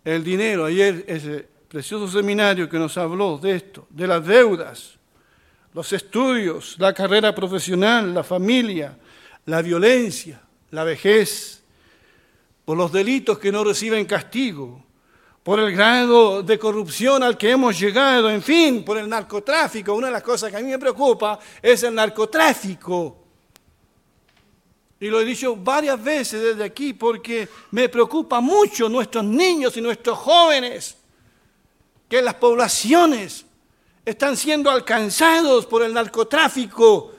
el 0.04 0.24
dinero. 0.24 0.66
Ayer 0.66 1.06
precioso 1.68 2.08
seminario 2.08 2.70
que 2.70 2.80
nos 2.80 2.98
habló 2.98 3.38
de 3.38 3.56
esto, 3.56 3.88
de 3.90 4.08
las 4.08 4.26
deudas, 4.26 4.98
los 5.74 5.92
estudios, 5.94 6.76
la 6.80 6.94
carrera 6.94 7.36
profesional, 7.36 8.14
la 8.14 8.24
familia, 8.24 8.98
la 9.46 9.62
violencia, 9.62 10.42
la 10.72 10.84
vejez, 10.84 11.64
por 12.66 12.78
los 12.78 12.92
delitos 12.92 13.38
que 13.38 13.52
no 13.52 13.64
reciben 13.64 14.06
castigo, 14.06 14.84
por 15.44 15.60
el 15.60 15.72
grado 15.72 16.44
de 16.44 16.60
corrupción 16.60 17.24
al 17.24 17.38
que 17.38 17.52
hemos 17.52 17.80
llegado, 17.80 18.30
en 18.30 18.42
fin, 18.42 18.84
por 18.84 18.98
el 18.98 19.08
narcotráfico. 19.08 19.94
Una 19.94 20.08
de 20.08 20.14
las 20.14 20.24
cosas 20.24 20.52
que 20.52 20.58
a 20.58 20.60
mí 20.60 20.70
me 20.70 20.80
preocupa 20.80 21.40
es 21.62 21.84
el 21.84 21.96
narcotráfico. 21.96 23.24
Y 25.00 25.08
lo 25.08 25.22
he 25.22 25.26
dicho 25.26 25.56
varias 25.56 26.04
veces 26.04 26.42
desde 26.42 26.64
aquí 26.64 26.94
porque 26.94 27.48
me 27.72 27.88
preocupa 27.88 28.42
mucho 28.42 28.90
nuestros 28.90 29.24
niños 29.24 29.78
y 29.78 29.82
nuestros 29.82 30.18
jóvenes 30.18 30.97
que 32.10 32.22
las 32.22 32.36
poblaciones 32.36 33.46
están 34.06 34.38
siendo 34.38 34.72
alcanzados 34.72 35.65
por 35.65 35.84
el 35.84 35.93
narcotráfico 35.93 37.13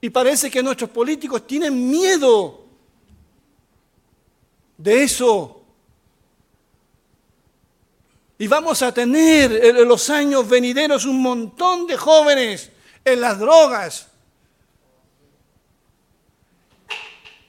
y 0.00 0.10
parece 0.10 0.50
que 0.50 0.62
nuestros 0.62 0.90
políticos 0.90 1.46
tienen 1.46 1.90
miedo 1.90 2.64
de 4.76 5.02
eso. 5.02 5.60
Y 8.38 8.46
vamos 8.46 8.80
a 8.82 8.94
tener 8.94 9.52
en 9.64 9.88
los 9.88 10.08
años 10.10 10.48
venideros 10.48 11.04
un 11.04 11.20
montón 11.20 11.88
de 11.88 11.96
jóvenes 11.96 12.70
en 13.04 13.20
las 13.20 13.40
drogas. 13.40 14.06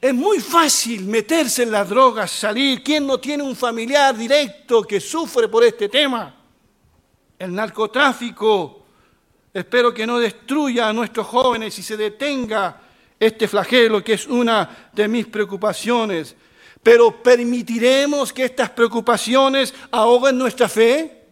Es 0.02 0.14
muy 0.14 0.40
fácil 0.40 1.06
meterse 1.06 1.62
en 1.62 1.72
las 1.72 1.88
drogas, 1.88 2.32
salir. 2.32 2.82
¿Quién 2.82 3.06
no 3.06 3.20
tiene 3.20 3.44
un 3.44 3.56
familiar 3.56 4.18
directo 4.18 4.82
que 4.82 5.00
sufre 5.00 5.48
por 5.48 5.64
este 5.64 5.90
tema? 5.90 6.39
El 7.40 7.56
narcotráfico, 7.56 8.80
Espero 9.54 9.94
que 9.94 10.06
no 10.06 10.20
destruya 10.20 10.90
a 10.90 10.94
nuestros 10.94 11.26
jóvenes 11.26 11.78
y 11.80 11.84
se 11.84 11.98
detenga 11.98 12.82
este 13.20 13.48
flagelo 13.48 14.04
que 14.04 14.14
es 14.14 14.28
una 14.28 14.90
de 14.94 15.08
mis 15.08 15.26
preocupaciones. 15.28 16.36
Pero 16.84 17.22
¿permitiremos 17.22 18.32
que 18.32 18.46
estas 18.46 18.70
preocupaciones 18.70 19.74
ahoguen 19.92 20.38
nuestra 20.38 20.70
fe? 20.70 21.26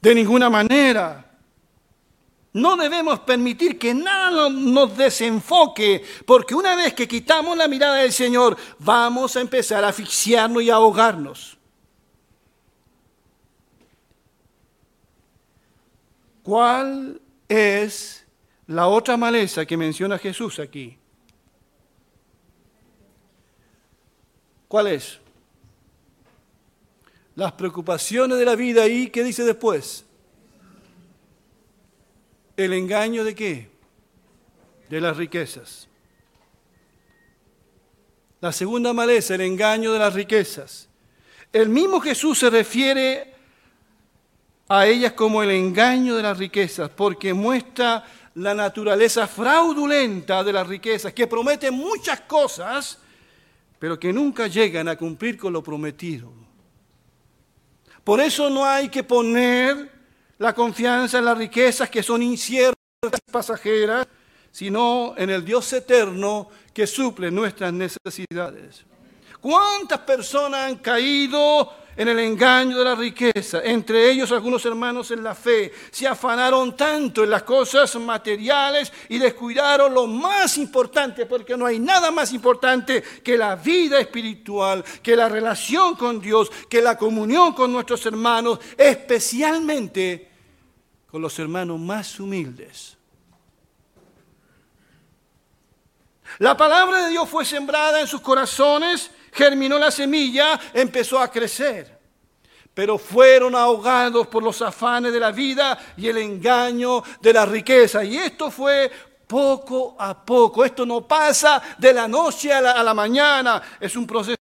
De 0.00 0.14
ninguna 0.14 0.48
manera. 0.48 1.24
No 2.52 2.76
debemos 2.76 3.20
permitir 3.20 3.78
que 3.78 3.92
nada 3.92 4.48
nos 4.48 4.96
desenfoque, 4.96 6.02
porque 6.24 6.54
una 6.54 6.76
vez 6.76 6.94
que 6.94 7.06
quitamos 7.06 7.58
la 7.58 7.68
mirada 7.68 7.96
del 7.96 8.12
Señor, 8.12 8.56
vamos 8.78 9.36
a 9.36 9.40
empezar 9.40 9.84
a 9.84 9.88
asfixiarnos 9.88 10.62
y 10.62 10.70
a 10.70 10.76
ahogarnos. 10.76 11.57
¿Cuál 16.48 17.20
es 17.46 18.24
la 18.68 18.86
otra 18.86 19.18
maleza 19.18 19.66
que 19.66 19.76
menciona 19.76 20.16
Jesús 20.16 20.58
aquí? 20.58 20.96
¿Cuál 24.66 24.86
es? 24.86 25.18
Las 27.34 27.52
preocupaciones 27.52 28.38
de 28.38 28.46
la 28.46 28.56
vida 28.56 28.86
y 28.86 29.10
¿qué 29.10 29.22
dice 29.24 29.44
después? 29.44 30.06
¿El 32.56 32.72
engaño 32.72 33.24
de 33.24 33.34
qué? 33.34 33.70
De 34.88 35.02
las 35.02 35.18
riquezas. 35.18 35.86
La 38.40 38.52
segunda 38.52 38.94
maleza, 38.94 39.34
el 39.34 39.42
engaño 39.42 39.92
de 39.92 39.98
las 39.98 40.14
riquezas. 40.14 40.88
El 41.52 41.68
mismo 41.68 42.00
Jesús 42.00 42.38
se 42.38 42.48
refiere 42.48 43.34
a 44.68 44.86
ellas 44.86 45.12
como 45.12 45.42
el 45.42 45.50
engaño 45.50 46.16
de 46.16 46.22
las 46.22 46.36
riquezas, 46.36 46.90
porque 46.90 47.32
muestra 47.32 48.04
la 48.34 48.54
naturaleza 48.54 49.26
fraudulenta 49.26 50.44
de 50.44 50.52
las 50.52 50.66
riquezas, 50.66 51.12
que 51.12 51.26
prometen 51.26 51.74
muchas 51.74 52.20
cosas, 52.22 52.98
pero 53.78 53.98
que 53.98 54.12
nunca 54.12 54.46
llegan 54.46 54.88
a 54.88 54.96
cumplir 54.96 55.38
con 55.38 55.52
lo 55.52 55.62
prometido. 55.62 56.30
Por 58.04 58.20
eso 58.20 58.48
no 58.48 58.64
hay 58.64 58.88
que 58.88 59.04
poner 59.04 59.90
la 60.38 60.54
confianza 60.54 61.18
en 61.18 61.24
las 61.24 61.36
riquezas 61.36 61.90
que 61.90 62.02
son 62.02 62.22
inciertas 62.22 62.76
y 63.26 63.30
pasajeras, 63.30 64.06
sino 64.50 65.14
en 65.16 65.30
el 65.30 65.44
Dios 65.44 65.72
eterno 65.72 66.48
que 66.72 66.86
suple 66.86 67.30
nuestras 67.30 67.72
necesidades. 67.72 68.84
¿Cuántas 69.40 70.00
personas 70.00 70.70
han 70.70 70.76
caído 70.76 71.72
en 71.98 72.06
el 72.06 72.20
engaño 72.20 72.78
de 72.78 72.84
la 72.84 72.94
riqueza. 72.94 73.60
Entre 73.64 74.08
ellos 74.08 74.30
algunos 74.30 74.64
hermanos 74.64 75.10
en 75.10 75.24
la 75.24 75.34
fe 75.34 75.72
se 75.90 76.06
afanaron 76.06 76.76
tanto 76.76 77.24
en 77.24 77.30
las 77.30 77.42
cosas 77.42 77.92
materiales 77.96 78.92
y 79.08 79.18
descuidaron 79.18 79.92
lo 79.92 80.06
más 80.06 80.58
importante, 80.58 81.26
porque 81.26 81.56
no 81.56 81.66
hay 81.66 81.80
nada 81.80 82.12
más 82.12 82.32
importante 82.32 83.02
que 83.02 83.36
la 83.36 83.56
vida 83.56 83.98
espiritual, 83.98 84.84
que 85.02 85.16
la 85.16 85.28
relación 85.28 85.96
con 85.96 86.20
Dios, 86.20 86.52
que 86.70 86.80
la 86.80 86.96
comunión 86.96 87.52
con 87.52 87.72
nuestros 87.72 88.06
hermanos, 88.06 88.60
especialmente 88.76 90.30
con 91.10 91.20
los 91.20 91.36
hermanos 91.40 91.80
más 91.80 92.20
humildes. 92.20 92.96
La 96.38 96.56
palabra 96.56 97.06
de 97.06 97.10
Dios 97.10 97.28
fue 97.28 97.44
sembrada 97.44 98.00
en 98.00 98.06
sus 98.06 98.20
corazones 98.20 99.10
germinó 99.32 99.78
la 99.78 99.90
semilla, 99.90 100.58
empezó 100.72 101.18
a 101.18 101.30
crecer. 101.30 101.98
Pero 102.74 102.96
fueron 102.96 103.54
ahogados 103.54 104.26
por 104.28 104.42
los 104.42 104.62
afanes 104.62 105.12
de 105.12 105.18
la 105.18 105.32
vida 105.32 105.78
y 105.96 106.08
el 106.08 106.18
engaño 106.18 107.02
de 107.20 107.32
la 107.32 107.44
riqueza. 107.44 108.04
Y 108.04 108.16
esto 108.16 108.50
fue 108.50 108.90
poco 109.26 109.96
a 109.98 110.24
poco. 110.24 110.64
Esto 110.64 110.86
no 110.86 111.06
pasa 111.06 111.60
de 111.76 111.92
la 111.92 112.06
noche 112.06 112.52
a 112.52 112.60
la, 112.60 112.94
mañana. 112.94 113.62
Es 113.80 113.96
un 113.96 114.06
proceso 114.06 114.36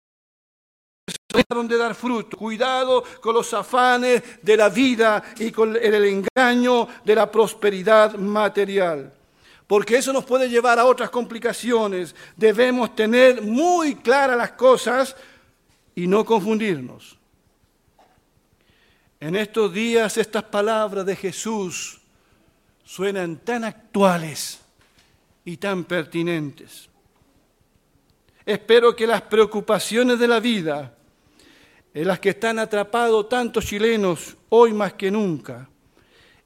de 1.47 1.77
dar 1.77 1.95
fruto. 1.95 2.37
Cuidado 2.37 3.03
con 3.21 3.33
los 3.35 3.53
afanes 3.53 4.21
de 4.41 4.57
la 4.57 4.69
vida 4.69 5.23
y 5.37 5.51
con 5.51 5.75
el 5.75 6.25
engaño 6.35 6.87
de 7.05 7.15
la 7.15 7.31
prosperidad 7.31 8.15
material 8.15 9.13
porque 9.67 9.97
eso 9.97 10.13
nos 10.13 10.25
puede 10.25 10.49
llevar 10.49 10.77
a 10.77 10.85
otras 10.85 11.09
complicaciones. 11.09 12.15
Debemos 12.35 12.95
tener 12.95 13.41
muy 13.41 13.95
claras 13.95 14.37
las 14.37 14.51
cosas 14.51 15.15
y 15.95 16.07
no 16.07 16.23
confundirnos. 16.25 17.17
En 19.19 19.35
estos 19.35 19.73
días 19.73 20.17
estas 20.17 20.43
palabras 20.43 21.05
de 21.05 21.15
Jesús 21.15 21.99
suenan 22.83 23.37
tan 23.37 23.63
actuales 23.63 24.59
y 25.43 25.57
tan 25.57 25.83
pertinentes. 25.83 26.89
Espero 28.45 28.95
que 28.95 29.07
las 29.07 29.23
preocupaciones 29.23 30.19
de 30.19 30.27
la 30.27 30.39
vida, 30.39 30.95
en 31.91 32.07
las 32.07 32.19
que 32.19 32.29
están 32.29 32.59
atrapados 32.59 33.27
tantos 33.27 33.65
chilenos 33.65 34.35
hoy 34.49 34.73
más 34.73 34.93
que 34.93 35.09
nunca, 35.09 35.67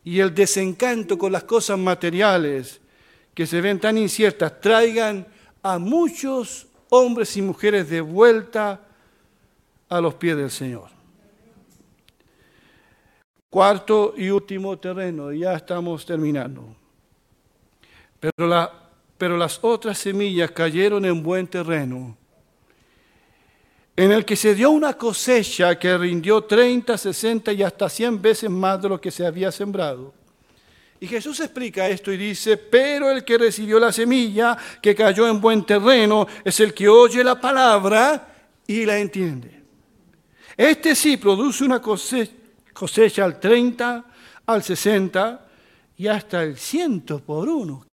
y 0.05 0.19
el 0.19 0.33
desencanto 0.33 1.17
con 1.17 1.33
las 1.33 1.43
cosas 1.43 1.77
materiales, 1.77 2.79
que 3.39 3.47
se 3.47 3.61
ven 3.61 3.79
tan 3.79 3.97
inciertas 3.97 4.59
traigan 4.59 5.25
a 5.63 5.79
muchos 5.79 6.67
hombres 6.89 7.37
y 7.37 7.41
mujeres 7.41 7.89
de 7.89 8.01
vuelta 8.01 8.81
a 9.87 10.01
los 10.01 10.15
pies 10.15 10.35
del 10.35 10.51
Señor. 10.51 10.89
Cuarto 13.49 14.13
y 14.17 14.29
último 14.29 14.77
terreno, 14.77 15.31
ya 15.31 15.53
estamos 15.53 16.05
terminando. 16.05 16.75
Pero, 18.19 18.45
la, 18.45 18.73
pero 19.17 19.37
las 19.37 19.57
otras 19.61 19.97
semillas 19.97 20.51
cayeron 20.51 21.05
en 21.05 21.23
buen 21.23 21.47
terreno, 21.47 22.17
en 23.95 24.11
el 24.11 24.25
que 24.25 24.35
se 24.35 24.53
dio 24.53 24.69
una 24.69 24.95
cosecha 24.95 25.79
que 25.79 25.97
rindió 25.97 26.43
30, 26.43 26.97
60 26.97 27.53
y 27.53 27.63
hasta 27.63 27.87
100 27.87 28.21
veces 28.21 28.49
más 28.49 28.81
de 28.81 28.89
lo 28.89 28.99
que 28.99 29.11
se 29.11 29.25
había 29.25 29.49
sembrado. 29.49 30.18
Y 31.01 31.07
Jesús 31.07 31.39
explica 31.39 31.87
esto 31.87 32.11
y 32.11 32.17
dice, 32.17 32.57
pero 32.57 33.09
el 33.09 33.23
que 33.23 33.37
recibió 33.37 33.79
la 33.79 33.91
semilla, 33.91 34.57
que 34.81 34.93
cayó 34.93 35.27
en 35.29 35.39
buen 35.39 35.65
terreno, 35.65 36.27
es 36.43 36.59
el 36.59 36.73
que 36.73 36.89
oye 36.89 37.23
la 37.23 37.39
palabra 37.39 38.27
y 38.67 38.85
la 38.85 38.97
entiende. 38.97 39.63
Este 40.57 40.93
sí 40.95 41.15
produce 41.15 41.63
una 41.63 41.81
cosecha, 41.81 43.23
al 43.23 43.39
30, 43.39 44.05
al 44.45 44.61
60 44.61 45.47
y 45.95 46.07
hasta 46.07 46.43
el 46.43 46.57
ciento 46.57 47.19
por 47.19 47.47
uno. 47.47 47.85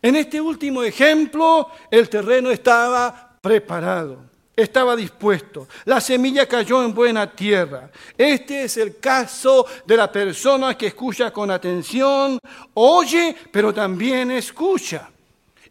En 0.00 0.16
este 0.16 0.40
último 0.40 0.82
ejemplo, 0.82 1.68
el 1.90 2.08
terreno 2.08 2.50
estaba 2.50 3.38
preparado 3.42 4.35
estaba 4.56 4.96
dispuesto. 4.96 5.68
La 5.84 6.00
semilla 6.00 6.46
cayó 6.46 6.82
en 6.82 6.94
buena 6.94 7.30
tierra. 7.30 7.90
Este 8.16 8.64
es 8.64 8.78
el 8.78 8.98
caso 8.98 9.66
de 9.84 9.96
la 9.96 10.10
persona 10.10 10.76
que 10.76 10.86
escucha 10.86 11.30
con 11.30 11.50
atención, 11.50 12.38
oye, 12.74 13.36
pero 13.52 13.74
también 13.74 14.30
escucha. 14.30 15.10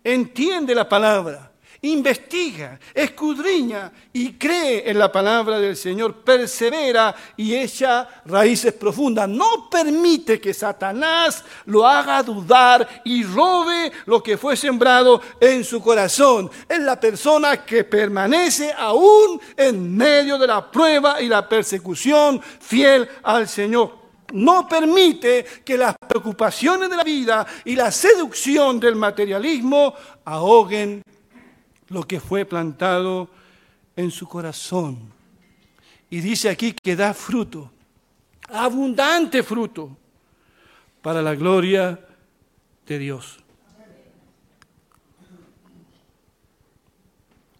Entiende 0.03 0.75
la 0.75 0.87
palabra 0.87 1.51
investiga, 1.85 2.79
escudriña 2.93 3.91
y 4.13 4.33
cree 4.33 4.89
en 4.89 4.97
la 4.97 5.11
palabra 5.11 5.59
del 5.59 5.75
Señor, 5.75 6.23
persevera 6.23 7.15
y 7.37 7.55
echa 7.55 8.07
raíces 8.25 8.73
profundas. 8.73 9.29
No 9.29 9.69
permite 9.69 10.39
que 10.39 10.53
Satanás 10.53 11.43
lo 11.65 11.85
haga 11.85 12.23
dudar 12.23 13.01
y 13.03 13.23
robe 13.23 13.91
lo 14.05 14.21
que 14.21 14.37
fue 14.37 14.55
sembrado 14.57 15.21
en 15.39 15.63
su 15.63 15.81
corazón. 15.81 16.49
Es 16.67 16.79
la 16.79 16.99
persona 16.99 17.63
que 17.65 17.83
permanece 17.83 18.73
aún 18.77 19.39
en 19.55 19.95
medio 19.95 20.37
de 20.37 20.47
la 20.47 20.69
prueba 20.69 21.21
y 21.21 21.27
la 21.27 21.47
persecución 21.47 22.41
fiel 22.41 23.07
al 23.23 23.47
Señor 23.47 24.05
no 24.33 24.67
permite 24.67 25.45
que 25.63 25.77
las 25.77 25.95
preocupaciones 25.97 26.89
de 26.89 26.97
la 26.97 27.03
vida 27.03 27.45
y 27.63 27.75
la 27.75 27.91
seducción 27.91 28.79
del 28.79 28.95
materialismo 28.95 29.93
ahoguen 30.25 31.01
lo 31.89 32.03
que 32.03 32.19
fue 32.19 32.45
plantado 32.45 33.29
en 33.95 34.11
su 34.11 34.27
corazón. 34.27 35.11
Y 36.09 36.19
dice 36.19 36.49
aquí 36.49 36.73
que 36.73 36.95
da 36.95 37.13
fruto, 37.13 37.71
abundante 38.49 39.43
fruto, 39.43 39.97
para 41.01 41.21
la 41.21 41.35
gloria 41.35 41.99
de 42.87 42.97
Dios. 42.97 43.37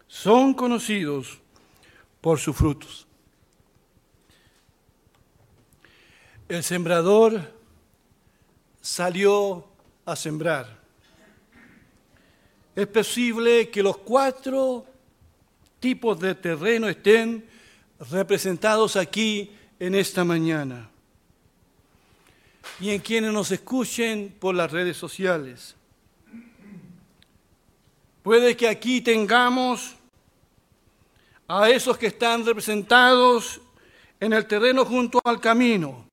Son 0.08 0.54
conocidos 0.54 1.38
por 2.20 2.40
sus 2.40 2.56
frutos. 2.56 3.06
El 6.48 6.62
sembrador 6.64 7.54
salió 8.80 9.68
a 10.04 10.16
sembrar 10.16 10.85
es 12.76 12.86
posible 12.86 13.70
que 13.70 13.82
los 13.82 13.96
cuatro 13.96 14.86
tipos 15.80 16.20
de 16.20 16.34
terreno 16.34 16.88
estén 16.88 17.44
representados 18.10 18.96
aquí 18.96 19.50
en 19.80 19.94
esta 19.94 20.24
mañana. 20.24 20.90
y 22.80 22.90
en 22.90 23.00
quienes 23.00 23.32
nos 23.32 23.50
escuchen 23.52 24.34
por 24.40 24.54
las 24.54 24.70
redes 24.70 24.96
sociales. 24.96 25.76
Puede 28.22 28.56
que 28.56 28.68
aquí 28.68 29.00
tengamos 29.00 29.94
a 31.46 31.70
esos 31.70 31.96
que 31.96 32.08
están 32.08 32.44
representados 32.44 33.60
en 34.18 34.32
el 34.32 34.46
terreno 34.46 34.84
junto 34.84 35.20
al 35.24 35.40
camino, 35.40 36.08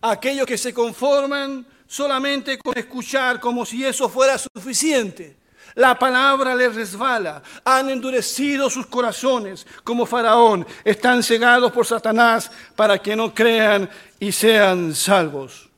aquellos 0.00 0.46
que 0.46 0.56
se 0.56 0.72
conforman 0.72 1.66
solamente 1.86 2.56
con 2.58 2.78
escuchar 2.78 3.40
como 3.40 3.66
si 3.66 3.84
eso 3.84 4.08
fuera 4.08 4.38
suficiente. 4.38 5.37
La 5.78 5.96
palabra 5.96 6.56
les 6.56 6.74
resbala, 6.74 7.40
han 7.64 7.88
endurecido 7.88 8.68
sus 8.68 8.86
corazones 8.86 9.64
como 9.84 10.06
faraón, 10.06 10.66
están 10.82 11.22
cegados 11.22 11.70
por 11.70 11.86
Satanás 11.86 12.50
para 12.74 12.98
que 12.98 13.14
no 13.14 13.32
crean 13.32 13.88
y 14.18 14.32
sean 14.32 14.92
salvos. 14.92 15.68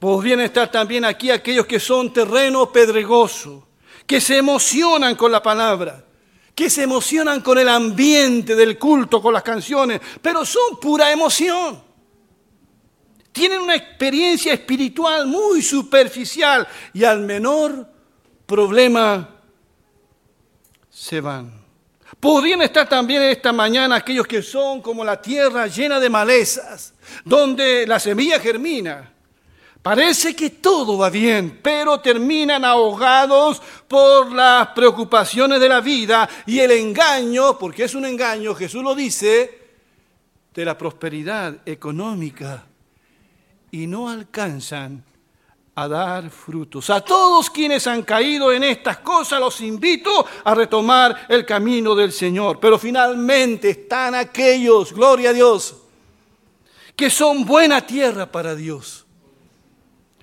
Podrían 0.00 0.40
estar 0.40 0.72
también 0.72 1.04
aquí 1.04 1.30
aquellos 1.30 1.66
que 1.66 1.78
son 1.78 2.12
terreno 2.12 2.72
pedregoso, 2.72 3.68
que 4.08 4.20
se 4.20 4.38
emocionan 4.38 5.14
con 5.14 5.30
la 5.30 5.40
palabra, 5.40 6.04
que 6.52 6.68
se 6.68 6.82
emocionan 6.82 7.42
con 7.42 7.58
el 7.58 7.68
ambiente 7.68 8.56
del 8.56 8.76
culto, 8.76 9.22
con 9.22 9.34
las 9.34 9.44
canciones, 9.44 10.00
pero 10.20 10.44
son 10.44 10.80
pura 10.80 11.12
emoción. 11.12 11.80
Tienen 13.30 13.60
una 13.60 13.76
experiencia 13.76 14.52
espiritual 14.52 15.28
muy 15.28 15.62
superficial 15.62 16.66
y 16.92 17.04
al 17.04 17.20
menor 17.20 17.91
problema 18.46 19.28
se 20.90 21.20
van. 21.20 21.62
Podrían 22.20 22.62
estar 22.62 22.88
también 22.88 23.22
esta 23.22 23.52
mañana 23.52 23.96
aquellos 23.96 24.26
que 24.26 24.42
son 24.42 24.80
como 24.80 25.04
la 25.04 25.20
tierra 25.20 25.66
llena 25.66 25.98
de 25.98 26.08
malezas, 26.08 26.94
donde 27.24 27.86
la 27.86 27.98
semilla 27.98 28.38
germina, 28.38 29.12
Parece 29.82 30.36
que 30.36 30.48
todo 30.48 30.96
va 30.96 31.10
bien, 31.10 31.58
pero 31.60 31.98
terminan 31.98 32.64
ahogados 32.64 33.60
por 33.88 34.32
las 34.32 34.68
preocupaciones 34.68 35.58
de 35.58 35.68
la 35.68 35.80
vida 35.80 36.28
y 36.46 36.60
el 36.60 36.70
engaño, 36.70 37.58
porque 37.58 37.84
es 37.84 37.96
un 37.96 38.04
engaño, 38.04 38.54
Jesús 38.54 38.80
lo 38.80 38.94
dice, 38.94 39.58
de 40.54 40.64
la 40.64 40.78
prosperidad 40.78 41.56
económica 41.66 42.64
y 43.72 43.88
no 43.88 44.08
alcanzan 44.08 45.02
a 45.74 45.88
dar 45.88 46.30
frutos. 46.30 46.90
A 46.90 47.00
todos 47.00 47.48
quienes 47.50 47.86
han 47.86 48.02
caído 48.02 48.52
en 48.52 48.64
estas 48.64 48.98
cosas 48.98 49.40
los 49.40 49.60
invito 49.60 50.26
a 50.44 50.54
retomar 50.54 51.26
el 51.28 51.46
camino 51.46 51.94
del 51.94 52.12
Señor. 52.12 52.58
Pero 52.60 52.78
finalmente 52.78 53.70
están 53.70 54.14
aquellos, 54.14 54.92
gloria 54.92 55.30
a 55.30 55.32
Dios, 55.32 55.76
que 56.94 57.08
son 57.08 57.44
buena 57.44 57.86
tierra 57.86 58.26
para 58.26 58.54
Dios 58.54 59.02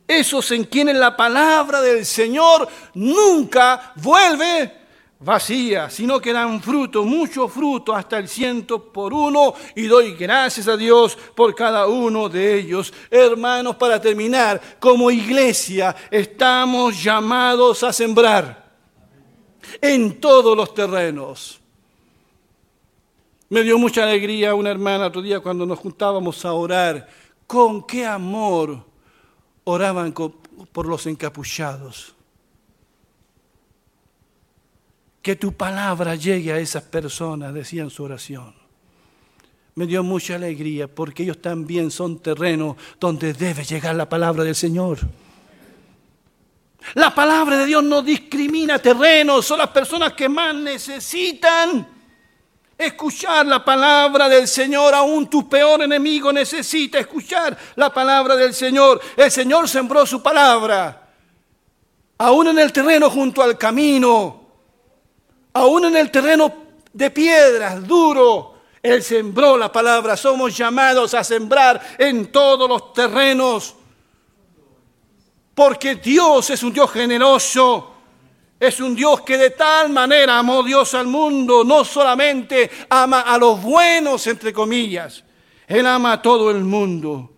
esos 0.10 0.50
en 0.50 0.64
quienes 0.64 0.96
la 0.96 1.16
palabra 1.16 1.82
del 1.82 2.04
Señor 2.04 2.68
nunca 2.96 3.94
vuelve 3.96 4.79
vacía, 5.20 5.90
sino 5.90 6.22
que 6.22 6.32
dan 6.32 6.62
fruto, 6.62 7.04
mucho 7.04 7.48
fruto, 7.48 7.94
hasta 7.94 8.18
el 8.18 8.28
ciento 8.28 8.92
por 8.92 9.14
uno, 9.14 9.54
y 9.76 9.88
doy 9.88 10.14
gracias 10.16 10.68
a 10.68 10.78
Dios 10.78 11.18
por 11.36 11.54
cada 11.54 11.88
uno 11.88 12.30
de 12.30 12.60
ellos. 12.60 12.94
Hermanos, 13.12 13.76
para 13.76 14.00
terminar, 14.00 14.62
como 14.80 15.12
iglesia 15.12 15.96
estamos 16.10 17.04
llamados 17.04 17.84
a 17.84 17.92
sembrar 17.92 18.70
en 19.82 20.20
todos 20.20 20.56
los 20.56 20.74
terrenos. 20.74 21.60
Me 23.50 23.64
dio 23.64 23.78
mucha 23.80 24.04
alegría 24.04 24.54
una 24.54 24.70
hermana 24.70 25.08
otro 25.08 25.22
día 25.22 25.40
cuando 25.40 25.66
nos 25.66 25.80
juntábamos 25.80 26.46
a 26.46 26.54
orar. 26.54 27.10
Con 27.48 27.82
qué 27.82 28.06
amor 28.06 28.86
oraban 29.64 30.14
por 30.14 30.86
los 30.86 31.08
encapuchados. 31.08 32.16
Que 35.22 35.36
tu 35.36 35.54
palabra 35.54 36.16
llegue 36.16 36.54
a 36.54 36.60
esas 36.60 36.84
personas, 36.84 37.54
decían 37.54 37.90
su 37.90 38.04
oración. 38.04 38.54
Me 39.76 39.86
dio 39.86 40.04
mucha 40.04 40.36
alegría 40.36 40.88
porque 40.88 41.24
ellos 41.24 41.42
también 41.42 41.92
son 41.92 42.20
terreno 42.20 42.76
donde 43.00 43.34
debe 43.34 43.64
llegar 43.64 43.96
la 43.96 44.10
palabra 44.10 44.44
del 44.44 44.56
Señor. 44.56 45.00
La 46.96 47.14
palabra 47.14 47.58
de 47.58 47.66
Dios 47.66 47.84
no 47.84 48.02
discrimina 48.02 48.80
terrenos, 48.80 49.46
son 49.46 49.60
las 49.60 49.70
personas 49.70 50.14
que 50.14 50.28
más 50.28 50.56
necesitan 50.56 51.88
escuchar 52.78 53.46
la 53.46 53.64
palabra 53.64 54.30
del 54.30 54.48
Señor. 54.48 54.94
Aún 54.94 55.30
tu 55.30 55.48
peor 55.48 55.82
enemigo 55.82 56.32
necesita 56.32 57.00
escuchar 57.00 57.58
la 57.76 57.94
palabra 57.94 58.36
del 58.36 58.54
Señor. 58.54 59.02
El 59.16 59.30
Señor 59.30 59.68
sembró 59.68 60.06
su 60.06 60.24
palabra. 60.24 61.10
Aún 62.18 62.48
en 62.48 62.60
el 62.60 62.72
terreno 62.72 63.10
junto 63.10 63.44
al 63.44 63.58
camino. 63.58 64.49
Aún 65.54 65.86
en 65.86 65.98
el 65.98 66.12
terreno 66.12 66.54
de 66.94 67.10
piedras, 67.12 67.86
duro. 67.88 68.56
Él 68.82 69.04
sembró 69.04 69.58
la 69.58 69.72
palabra. 69.72 70.16
Somos 70.16 70.56
llamados 70.56 71.14
a 71.14 71.24
sembrar 71.24 71.82
en 71.98 72.32
todos 72.32 72.68
los 72.70 72.94
terrenos. 72.94 73.76
Porque 75.54 75.96
Dios 75.96 76.50
es 76.50 76.64
un 76.64 76.72
Dios 76.72 76.92
generoso 76.92 77.96
es 78.60 78.82
un 78.82 78.94
Dios 78.94 79.22
que 79.22 79.38
de 79.38 79.52
tal 79.52 79.90
manera 79.90 80.38
amó 80.38 80.62
Dios 80.64 80.94
al 80.94 81.08
mundo, 81.08 81.64
no 81.64 81.86
solamente 81.86 82.70
ama 82.90 83.22
a 83.22 83.38
los 83.38 83.62
buenos, 83.62 84.28
entre 84.28 84.52
comillas, 84.52 85.24
Él 85.66 85.88
ama 85.88 86.14
a 86.14 86.22
todo 86.22 86.52
el 86.52 86.64
mundo. 86.64 87.32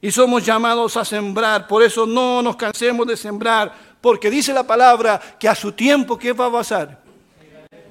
Y 0.00 0.12
somos 0.12 0.44
llamados 0.44 0.96
a 0.96 1.04
sembrar, 1.04 1.66
por 1.66 1.82
eso 1.82 2.06
no 2.06 2.40
nos 2.40 2.54
cansemos 2.54 3.06
de 3.06 3.16
sembrar, 3.16 3.74
porque 4.00 4.30
dice 4.30 4.52
la 4.52 4.64
palabra 4.64 5.20
que 5.40 5.48
a 5.48 5.54
su 5.56 5.72
tiempo, 5.72 6.16
¿qué 6.16 6.32
va 6.32 6.46
a 6.46 6.52
pasar? 6.52 7.02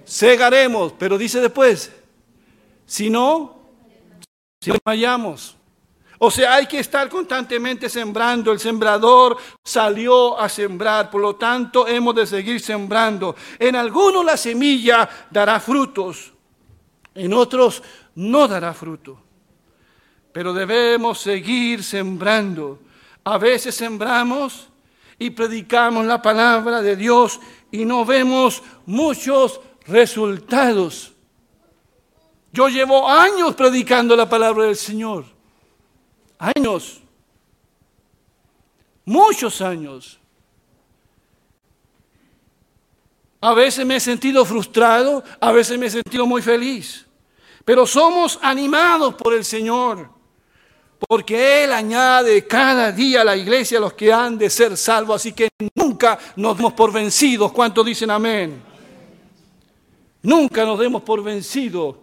Segaremos, 0.05 0.93
pero 0.97 1.17
dice 1.17 1.39
después, 1.39 1.91
si 2.85 3.09
no, 3.09 3.55
si 4.61 4.71
vayamos. 4.83 5.57
O 6.25 6.31
sea, 6.31 6.53
hay 6.55 6.67
que 6.67 6.79
estar 6.79 7.09
constantemente 7.09 7.89
sembrando. 7.89 8.51
El 8.51 8.59
sembrador 8.59 9.35
salió 9.61 10.39
a 10.39 10.47
sembrar, 10.47 11.09
por 11.09 11.21
lo 11.21 11.35
tanto 11.35 11.85
hemos 11.85 12.15
de 12.15 12.25
seguir 12.25 12.61
sembrando. 12.61 13.35
En 13.59 13.75
algunos 13.75 14.23
la 14.23 14.37
semilla 14.37 15.09
dará 15.29 15.59
frutos, 15.59 16.31
en 17.13 17.33
otros 17.33 17.83
no 18.15 18.47
dará 18.47 18.73
fruto. 18.73 19.19
Pero 20.31 20.53
debemos 20.53 21.19
seguir 21.19 21.83
sembrando. 21.83 22.79
A 23.25 23.37
veces 23.37 23.75
sembramos 23.75 24.69
y 25.19 25.29
predicamos 25.29 26.05
la 26.05 26.21
palabra 26.21 26.81
de 26.81 26.95
Dios 26.95 27.39
y 27.71 27.85
no 27.85 28.05
vemos 28.05 28.63
muchos 28.85 29.59
resultados. 29.87 31.13
Yo 32.51 32.67
llevo 32.67 33.09
años 33.09 33.55
predicando 33.55 34.15
la 34.15 34.29
palabra 34.29 34.65
del 34.65 34.75
Señor 34.75 35.25
años, 36.43 37.01
muchos 39.05 39.61
años. 39.61 40.19
A 43.39 43.53
veces 43.53 43.85
me 43.85 43.97
he 43.97 43.99
sentido 43.99 44.45
frustrado, 44.45 45.23
a 45.39 45.51
veces 45.51 45.77
me 45.77 45.87
he 45.87 45.89
sentido 45.89 46.25
muy 46.25 46.41
feliz, 46.41 47.05
pero 47.65 47.85
somos 47.85 48.39
animados 48.41 49.15
por 49.15 49.33
el 49.33 49.43
Señor, 49.43 50.09
porque 51.07 51.65
Él 51.65 51.73
añade 51.73 52.47
cada 52.47 52.91
día 52.91 53.21
a 53.21 53.25
la 53.25 53.35
iglesia 53.35 53.79
los 53.79 53.93
que 53.93 54.13
han 54.13 54.37
de 54.37 54.49
ser 54.49 54.77
salvos, 54.77 55.17
así 55.17 55.33
que 55.33 55.49
nunca 55.75 56.17
nos 56.37 56.55
demos 56.55 56.73
por 56.73 56.91
vencidos. 56.93 57.51
¿Cuántos 57.51 57.85
dicen 57.85 58.11
amén? 58.11 58.72
Nunca 60.23 60.65
nos 60.65 60.79
demos 60.79 61.03
por 61.03 61.21
vencidos 61.21 61.95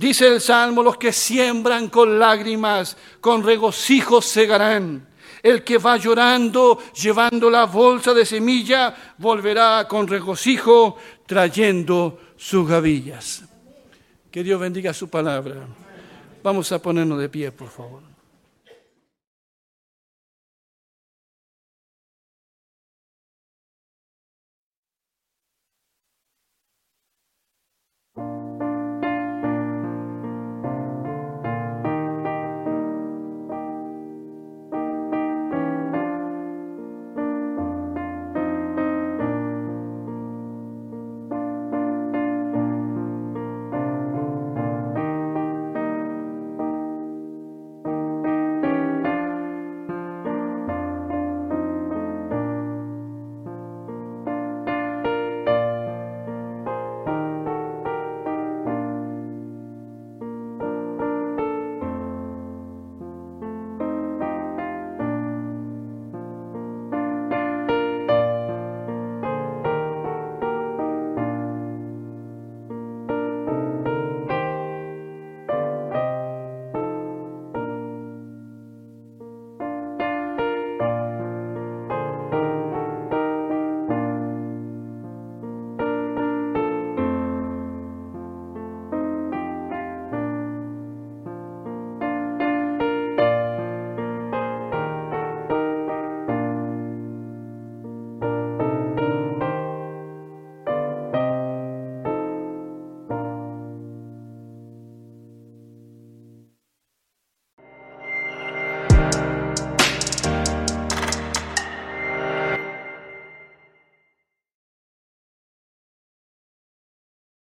Dice 0.00 0.28
el 0.28 0.40
Salmo, 0.40 0.82
los 0.82 0.96
que 0.96 1.12
siembran 1.12 1.88
con 1.90 2.18
lágrimas, 2.18 2.96
con 3.20 3.44
regocijo 3.44 4.22
segarán. 4.22 5.06
El 5.42 5.62
que 5.62 5.76
va 5.76 5.98
llorando, 5.98 6.78
llevando 6.94 7.50
la 7.50 7.66
bolsa 7.66 8.14
de 8.14 8.24
semilla, 8.24 9.14
volverá 9.18 9.86
con 9.86 10.08
regocijo, 10.08 10.96
trayendo 11.26 12.18
sus 12.34 12.66
gavillas. 12.66 13.44
Que 14.30 14.42
Dios 14.42 14.58
bendiga 14.58 14.94
su 14.94 15.10
palabra. 15.10 15.66
Vamos 16.42 16.72
a 16.72 16.80
ponernos 16.80 17.18
de 17.18 17.28
pie, 17.28 17.52
por 17.52 17.68
favor. 17.68 18.09